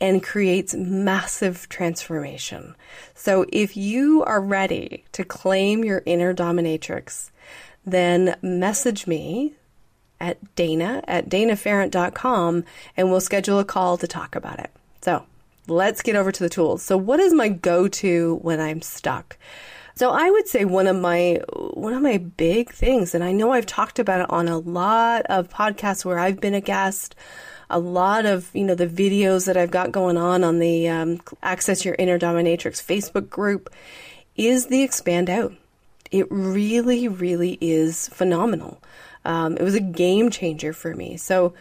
and 0.00 0.24
creates 0.24 0.74
massive 0.74 1.68
transformation. 1.68 2.74
So 3.14 3.46
if 3.52 3.76
you 3.76 4.24
are 4.24 4.40
ready 4.40 5.04
to 5.12 5.22
claim 5.22 5.84
your 5.84 6.02
inner 6.04 6.34
dominatrix, 6.34 7.30
then 7.86 8.34
message 8.42 9.06
me 9.06 9.54
at 10.20 10.54
Dana 10.54 11.02
at 11.08 11.28
danaferrant.com 11.28 12.64
and 12.96 13.10
we'll 13.10 13.20
schedule 13.20 13.58
a 13.58 13.64
call 13.64 13.96
to 13.96 14.06
talk 14.06 14.36
about 14.36 14.58
it. 14.60 14.70
So 15.02 15.24
let's 15.66 16.02
get 16.02 16.16
over 16.16 16.30
to 16.30 16.42
the 16.42 16.48
tools. 16.48 16.82
So 16.82 16.96
what 16.96 17.20
is 17.20 17.32
my 17.32 17.48
go-to 17.48 18.38
when 18.42 18.60
I'm 18.60 18.82
stuck? 18.82 19.36
So 19.94 20.10
I 20.10 20.30
would 20.30 20.48
say 20.48 20.64
one 20.64 20.86
of 20.86 20.96
my 20.96 21.40
one 21.74 21.92
of 21.92 22.00
my 22.00 22.16
big 22.16 22.70
things, 22.70 23.14
and 23.14 23.22
I 23.22 23.32
know 23.32 23.52
I've 23.52 23.66
talked 23.66 23.98
about 23.98 24.22
it 24.22 24.30
on 24.30 24.48
a 24.48 24.56
lot 24.56 25.26
of 25.26 25.50
podcasts 25.50 26.04
where 26.04 26.18
I've 26.18 26.40
been 26.40 26.54
a 26.54 26.60
guest, 26.62 27.14
a 27.68 27.78
lot 27.78 28.24
of 28.24 28.48
you 28.54 28.64
know 28.64 28.74
the 28.74 28.86
videos 28.86 29.46
that 29.46 29.58
I've 29.58 29.70
got 29.70 29.92
going 29.92 30.16
on 30.16 30.42
on 30.42 30.58
the 30.58 30.88
um, 30.88 31.20
Access 31.42 31.84
Your 31.84 31.96
Inner 31.98 32.18
Dominatrix 32.18 32.82
Facebook 32.82 33.28
group 33.28 33.68
is 34.36 34.68
the 34.68 34.82
expand 34.82 35.28
out. 35.28 35.52
It 36.10 36.26
really, 36.30 37.06
really 37.06 37.58
is 37.60 38.08
phenomenal. 38.08 38.80
Um, 39.24 39.56
it 39.56 39.62
was 39.62 39.74
a 39.74 39.80
game 39.80 40.30
changer 40.30 40.72
for 40.72 40.94
me. 40.94 41.16
So, 41.16 41.54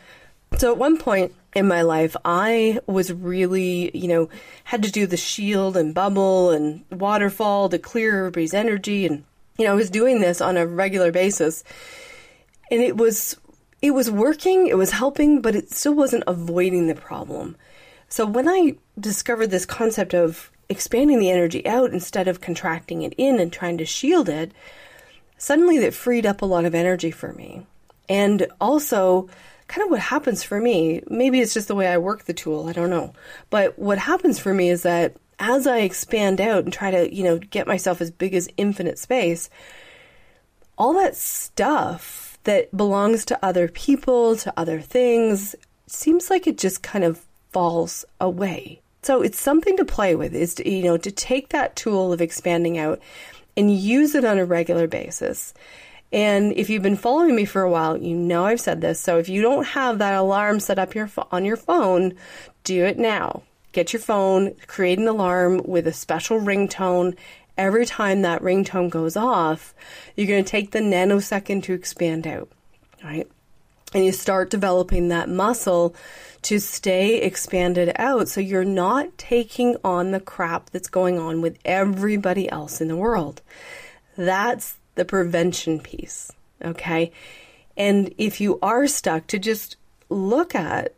so 0.58 0.72
at 0.72 0.78
one 0.78 0.98
point 0.98 1.34
in 1.54 1.68
my 1.68 1.82
life, 1.82 2.16
I 2.24 2.80
was 2.86 3.12
really, 3.12 3.96
you 3.98 4.08
know, 4.08 4.30
had 4.66 4.84
to 4.84 4.92
do 4.92 5.06
the 5.06 5.18
shield 5.18 5.76
and 5.76 5.94
bubble 5.94 6.52
and 6.52 6.84
waterfall 6.92 7.70
to 7.70 7.80
clear 7.80 8.20
everybody's 8.20 8.54
energy, 8.54 9.06
and 9.06 9.24
you 9.58 9.66
know, 9.66 9.72
I 9.72 9.76
was 9.76 9.90
doing 9.90 10.22
this 10.22 10.42
on 10.42 10.58
a 10.58 10.66
regular 10.66 11.12
basis, 11.12 11.64
and 12.72 12.82
it 12.82 12.98
was 12.98 13.38
it 13.82 13.92
was 13.92 14.12
working, 14.12 14.68
it 14.68 14.78
was 14.78 14.92
helping, 14.92 15.42
but 15.42 15.56
it 15.56 15.72
still 15.72 15.94
wasn't 15.94 16.24
avoiding 16.28 16.88
the 16.88 16.96
problem. 16.96 17.56
So 18.10 18.26
when 18.26 18.50
I 18.50 18.76
discovered 19.00 19.48
this 19.48 19.66
concept 19.66 20.14
of 20.14 20.52
expanding 20.68 21.20
the 21.20 21.32
energy 21.32 21.66
out 21.66 21.92
instead 21.92 22.28
of 22.28 22.42
contracting 22.42 23.04
it 23.04 23.14
in 23.18 23.40
and 23.40 23.52
trying 23.52 23.78
to 23.78 23.86
shield 23.86 24.28
it, 24.30 24.52
suddenly 25.40 25.80
that 25.80 25.96
freed 25.96 26.28
up 26.28 26.44
a 26.44 26.46
lot 26.46 26.66
of 26.66 26.76
energy 26.76 27.10
for 27.10 27.34
me. 27.34 27.66
And 28.08 28.48
also, 28.62 29.28
kind 29.68 29.84
of 29.86 29.92
what 29.92 30.00
happens 30.00 30.44
for 30.44 30.60
me, 30.60 31.02
maybe 31.10 31.40
it's 31.40 31.54
just 31.54 31.68
the 31.68 31.76
way 31.76 31.88
I 31.88 31.98
work 31.98 32.26
the 32.26 32.34
tool, 32.34 32.68
I 32.68 32.74
don't 32.74 32.90
know. 32.90 33.14
But 33.50 33.80
what 33.80 33.98
happens 33.98 34.38
for 34.38 34.54
me 34.54 34.70
is 34.70 34.84
that 34.84 35.16
as 35.40 35.66
I 35.66 35.80
expand 35.80 36.42
out 36.42 36.66
and 36.66 36.74
try 36.74 36.92
to, 36.92 37.16
you 37.16 37.24
know, 37.24 37.38
get 37.38 37.68
myself 37.68 38.02
as 38.02 38.12
big 38.12 38.34
as 38.34 38.50
infinite 38.58 39.00
space, 39.00 39.50
all 40.78 40.94
that 40.96 41.16
stuff 41.16 42.38
that 42.44 42.76
belongs 42.76 43.26
to 43.26 43.46
other 43.46 43.68
people, 43.68 44.36
to 44.38 44.54
other 44.58 44.82
things, 44.82 45.56
seems 45.88 46.30
like 46.30 46.48
it 46.48 46.58
just 46.58 46.84
kind 46.84 47.04
of 47.04 47.26
falls 47.52 48.06
away. 48.20 48.82
So 49.02 49.22
it's 49.22 49.40
something 49.40 49.78
to 49.78 49.86
play 49.86 50.16
with 50.16 50.34
is 50.34 50.56
to, 50.56 50.70
you 50.70 50.84
know, 50.84 50.98
to 50.98 51.12
take 51.12 51.50
that 51.50 51.76
tool 51.76 52.12
of 52.12 52.22
expanding 52.22 52.78
out 52.78 53.00
and 53.60 53.78
use 53.78 54.16
it 54.16 54.24
on 54.24 54.40
a 54.40 54.46
regular 54.46 54.88
basis. 54.88 55.54
And 56.12 56.54
if 56.54 56.70
you've 56.70 56.82
been 56.82 56.96
following 56.96 57.36
me 57.36 57.46
for 57.46 57.62
a 57.62 57.70
while, 57.70 57.98
you 57.98 58.16
know 58.16 58.46
I've 58.46 58.62
said 58.62 58.82
this. 58.82 59.00
So 59.00 59.20
if 59.20 59.28
you 59.30 59.42
don't 59.42 59.66
have 59.68 60.00
that 60.00 60.16
alarm 60.16 60.60
set 60.60 60.80
up 60.80 60.96
your 60.96 61.10
on 61.32 61.46
your 61.46 61.58
phone, 61.58 62.16
do 62.64 62.86
it 62.86 62.98
now. 62.98 63.44
Get 63.74 63.94
your 63.94 64.00
phone, 64.00 64.56
create 64.66 64.98
an 64.98 65.08
alarm 65.08 65.62
with 65.66 65.86
a 65.86 65.94
special 65.94 66.40
ringtone 66.40 67.16
every 67.60 67.86
time 67.86 68.22
that 68.22 68.42
ringtone 68.42 68.90
goes 68.90 69.18
off, 69.18 69.76
you're 70.16 70.26
going 70.26 70.44
to 70.44 70.50
take 70.50 70.72
the 70.72 70.80
nanosecond 70.80 71.62
to 71.64 71.74
expand 71.74 72.26
out, 72.26 72.50
right? 73.04 73.28
And 73.94 74.06
you 74.06 74.12
start 74.12 74.50
developing 74.50 75.08
that 75.08 75.30
muscle 75.30 75.96
to 76.44 76.60
stay 76.60 77.22
expanded 77.22 77.92
out 77.96 78.28
so 78.28 78.40
you're 78.40 78.64
not 78.64 79.18
taking 79.18 79.76
on 79.84 80.12
the 80.12 80.20
crap 80.20 80.70
that's 80.70 80.88
going 80.88 81.20
on 81.20 81.42
with 81.42 81.58
everybody 81.66 82.50
else 82.50 82.80
in 82.82 82.88
the 82.88 82.96
world. 82.96 83.42
That's 84.16 84.78
the 84.96 85.06
prevention 85.06 85.80
piece, 85.80 86.32
okay? 86.64 87.12
And 87.76 88.14
if 88.18 88.40
you 88.40 88.60
are 88.62 88.88
stuck, 88.88 89.28
to 89.28 89.40
just 89.40 89.78
look 90.10 90.54
at, 90.54 90.94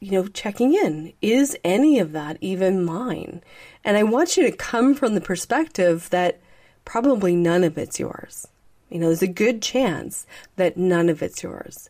you 0.00 0.12
know, 0.12 0.26
checking 0.26 0.74
in. 0.74 1.12
Is 1.22 1.56
any 1.64 1.98
of 1.98 2.12
that 2.12 2.38
even 2.40 2.84
mine? 2.84 3.42
And 3.84 3.96
I 3.96 4.02
want 4.02 4.36
you 4.36 4.42
to 4.44 4.56
come 4.56 4.94
from 4.94 5.14
the 5.14 5.20
perspective 5.20 6.08
that 6.10 6.40
probably 6.84 7.36
none 7.36 7.64
of 7.64 7.78
it's 7.78 8.00
yours. 8.00 8.48
You 8.90 8.98
know, 8.98 9.06
there's 9.06 9.22
a 9.22 9.28
good 9.28 9.62
chance 9.62 10.26
that 10.56 10.76
none 10.76 11.08
of 11.08 11.22
it's 11.22 11.42
yours. 11.42 11.88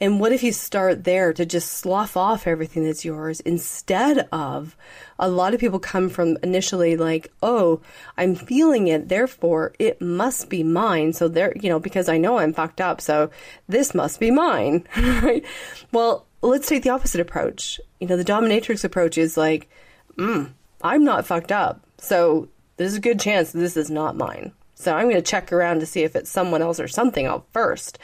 And 0.00 0.18
what 0.18 0.32
if 0.32 0.42
you 0.42 0.52
start 0.52 1.04
there 1.04 1.34
to 1.34 1.44
just 1.44 1.72
slough 1.72 2.16
off 2.16 2.46
everything 2.46 2.84
that's 2.84 3.04
yours 3.04 3.40
instead 3.40 4.26
of 4.32 4.74
a 5.18 5.28
lot 5.28 5.52
of 5.52 5.60
people 5.60 5.78
come 5.78 6.08
from 6.08 6.38
initially 6.42 6.96
like, 6.96 7.30
oh, 7.42 7.82
I'm 8.16 8.34
feeling 8.34 8.88
it, 8.88 9.10
therefore 9.10 9.74
it 9.78 10.00
must 10.00 10.48
be 10.48 10.62
mine. 10.62 11.12
So 11.12 11.28
there, 11.28 11.52
you 11.54 11.68
know, 11.68 11.78
because 11.78 12.08
I 12.08 12.16
know 12.16 12.38
I'm 12.38 12.54
fucked 12.54 12.80
up, 12.80 13.02
so 13.02 13.30
this 13.68 13.94
must 13.94 14.18
be 14.18 14.30
mine, 14.30 14.88
right? 14.96 15.44
Well, 15.92 16.26
let's 16.40 16.68
take 16.68 16.82
the 16.82 16.90
opposite 16.90 17.20
approach. 17.20 17.78
You 18.00 18.06
know, 18.06 18.16
the 18.16 18.24
dominatrix 18.24 18.84
approach 18.84 19.18
is 19.18 19.36
like, 19.36 19.68
mm, 20.16 20.50
I'm 20.80 21.04
not 21.04 21.26
fucked 21.26 21.52
up, 21.52 21.84
so 21.98 22.48
there's 22.78 22.94
a 22.94 23.00
good 23.00 23.20
chance 23.20 23.52
this 23.52 23.76
is 23.76 23.90
not 23.90 24.16
mine. 24.16 24.52
So 24.80 24.94
I'm 24.94 25.04
going 25.04 25.16
to 25.16 25.22
check 25.22 25.52
around 25.52 25.80
to 25.80 25.86
see 25.86 26.02
if 26.02 26.16
it's 26.16 26.30
someone 26.30 26.62
else 26.62 26.80
or 26.80 26.88
something 26.88 27.26
else 27.26 27.44
first 27.52 27.98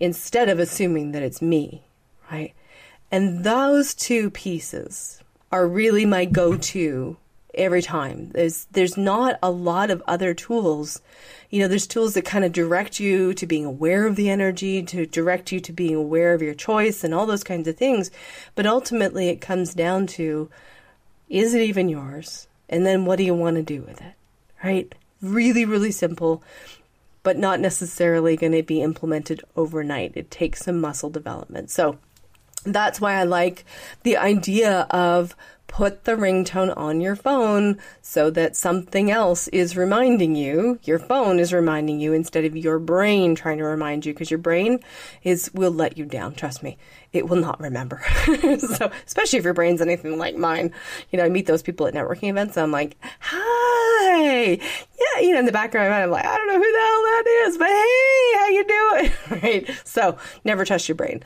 instead 0.00 0.48
of 0.48 0.58
assuming 0.58 1.12
that 1.12 1.22
it's 1.22 1.42
me, 1.42 1.82
right? 2.30 2.54
And 3.10 3.44
those 3.44 3.94
two 3.94 4.30
pieces 4.30 5.22
are 5.50 5.68
really 5.68 6.06
my 6.06 6.24
go-to 6.24 7.18
every 7.54 7.82
time. 7.82 8.30
There's 8.30 8.66
there's 8.70 8.96
not 8.96 9.38
a 9.42 9.50
lot 9.50 9.90
of 9.90 10.02
other 10.06 10.32
tools. 10.32 11.02
You 11.50 11.60
know, 11.60 11.68
there's 11.68 11.86
tools 11.86 12.14
that 12.14 12.24
kind 12.24 12.44
of 12.44 12.52
direct 12.52 12.98
you 12.98 13.34
to 13.34 13.46
being 13.46 13.66
aware 13.66 14.06
of 14.06 14.16
the 14.16 14.30
energy, 14.30 14.82
to 14.84 15.04
direct 15.04 15.52
you 15.52 15.60
to 15.60 15.72
being 15.72 15.94
aware 15.94 16.32
of 16.32 16.40
your 16.40 16.54
choice 16.54 17.04
and 17.04 17.12
all 17.12 17.26
those 17.26 17.44
kinds 17.44 17.68
of 17.68 17.76
things. 17.76 18.10
But 18.54 18.66
ultimately 18.66 19.28
it 19.28 19.42
comes 19.42 19.74
down 19.74 20.06
to 20.08 20.48
is 21.28 21.52
it 21.54 21.62
even 21.62 21.88
yours? 21.88 22.46
And 22.68 22.86
then 22.86 23.04
what 23.04 23.16
do 23.16 23.24
you 23.24 23.34
want 23.34 23.56
to 23.56 23.62
do 23.62 23.82
with 23.82 24.00
it? 24.00 24.14
Right? 24.64 24.94
Really, 25.22 25.64
really 25.64 25.92
simple, 25.92 26.42
but 27.22 27.38
not 27.38 27.60
necessarily 27.60 28.36
going 28.36 28.52
to 28.52 28.62
be 28.62 28.82
implemented 28.82 29.42
overnight. 29.56 30.12
It 30.14 30.30
takes 30.30 30.64
some 30.64 30.80
muscle 30.80 31.10
development. 31.10 31.70
So 31.70 31.98
that's 32.64 33.00
why 33.00 33.14
I 33.14 33.24
like 33.24 33.64
the 34.02 34.16
idea 34.16 34.86
of 34.90 35.36
put 35.72 36.04
the 36.04 36.12
ringtone 36.12 36.76
on 36.76 37.00
your 37.00 37.16
phone 37.16 37.78
so 38.02 38.28
that 38.28 38.54
something 38.54 39.10
else 39.10 39.48
is 39.48 39.74
reminding 39.74 40.36
you. 40.36 40.78
Your 40.82 40.98
phone 40.98 41.40
is 41.40 41.50
reminding 41.50 41.98
you 41.98 42.12
instead 42.12 42.44
of 42.44 42.54
your 42.54 42.78
brain 42.78 43.34
trying 43.34 43.56
to 43.56 43.64
remind 43.64 44.04
you 44.04 44.12
because 44.12 44.30
your 44.30 44.36
brain 44.36 44.80
is 45.22 45.50
will 45.54 45.70
let 45.70 45.96
you 45.96 46.04
down. 46.04 46.34
Trust 46.34 46.62
me, 46.62 46.76
it 47.14 47.26
will 47.26 47.38
not 47.38 47.58
remember. 47.58 48.02
so 48.58 48.90
especially 49.06 49.38
if 49.38 49.46
your 49.46 49.54
brain's 49.54 49.80
anything 49.80 50.18
like 50.18 50.36
mine. 50.36 50.72
You 51.10 51.16
know, 51.16 51.24
I 51.24 51.30
meet 51.30 51.46
those 51.46 51.62
people 51.62 51.86
at 51.86 51.94
networking 51.94 52.28
events. 52.28 52.58
I'm 52.58 52.70
like, 52.70 52.98
hi, 53.18 54.50
yeah. 54.50 55.20
You 55.22 55.32
know, 55.32 55.38
in 55.38 55.46
the 55.46 55.52
background, 55.52 55.94
I'm 55.94 56.10
like, 56.10 56.26
I 56.26 56.36
don't 56.36 56.48
know 56.48 56.58
who 56.58 56.72
the 56.72 56.78
hell 56.78 57.02
that 57.02 57.44
is, 57.46 57.56
but 57.56 57.68
hey, 57.68 58.32
how 58.36 58.48
you 58.48 58.64
doing? 58.68 59.40
right. 59.42 59.70
So 59.86 60.18
never 60.44 60.66
trust 60.66 60.86
your 60.86 60.96
brain. 60.96 61.22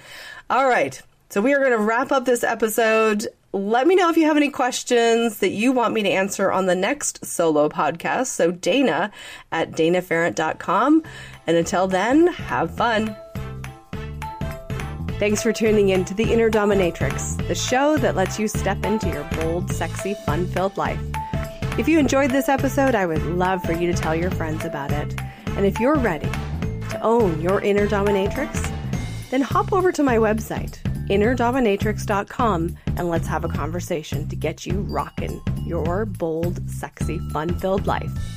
All 0.49 0.69
right. 0.69 1.03
So 1.31 1.41
we 1.41 1.53
are 1.53 1.59
going 1.59 1.73
to 1.73 1.79
wrap 1.79 2.13
up 2.13 2.25
this 2.25 2.45
episode. 2.45 3.27
Let 3.57 3.87
me 3.87 3.95
know 3.95 4.11
if 4.11 4.19
you 4.19 4.27
have 4.27 4.37
any 4.37 4.51
questions 4.51 5.39
that 5.39 5.49
you 5.49 5.73
want 5.73 5.95
me 5.95 6.03
to 6.03 6.11
answer 6.11 6.53
on 6.53 6.67
the 6.67 6.75
next 6.75 7.25
solo 7.25 7.71
podcast. 7.71 8.27
So 8.27 8.51
Dana 8.51 9.11
at 9.51 9.73
danaferrant.com. 9.73 11.03
And 11.47 11.57
until 11.57 11.87
then, 11.87 12.27
have 12.27 12.77
fun. 12.77 13.17
Thanks 15.19 15.43
for 15.43 15.55
tuning 15.55 15.89
in 15.89 16.05
to 16.05 16.13
The 16.13 16.31
Inner 16.31 16.51
Dominatrix, 16.51 17.49
the 17.49 17.55
show 17.55 17.97
that 17.97 18.15
lets 18.15 18.39
you 18.39 18.47
step 18.47 18.85
into 18.85 19.09
your 19.09 19.25
bold, 19.41 19.73
sexy, 19.73 20.15
fun 20.27 20.47
filled 20.49 20.77
life. 20.77 21.01
If 21.79 21.89
you 21.89 21.99
enjoyed 21.99 22.33
this 22.33 22.51
episode, 22.51 22.95
I 22.95 23.07
would 23.07 23.23
love 23.23 23.63
for 23.63 23.73
you 23.73 23.91
to 23.91 23.99
tell 23.99 24.15
your 24.15 24.31
friends 24.33 24.67
about 24.67 24.93
it. 24.93 25.19
And 25.47 25.65
if 25.65 25.81
you're 25.81 25.97
ready 25.97 26.29
to 26.91 27.01
own 27.01 27.41
your 27.41 27.63
inner 27.63 27.89
dominatrix, 27.89 28.71
then 29.31 29.41
hop 29.41 29.73
over 29.73 29.93
to 29.93 30.03
my 30.03 30.19
website, 30.19 30.79
innerdominatrix.com 31.09 32.77
and 32.87 33.09
let's 33.09 33.27
have 33.27 33.45
a 33.45 33.49
conversation 33.49 34.29
to 34.29 34.37
get 34.37 34.67
you 34.67 34.81
rocking 34.83 35.41
your 35.65 36.07
bold, 36.07 36.69
sexy, 36.71 37.19
fun 37.31 37.59
filled 37.59 37.87
life. 37.87 38.36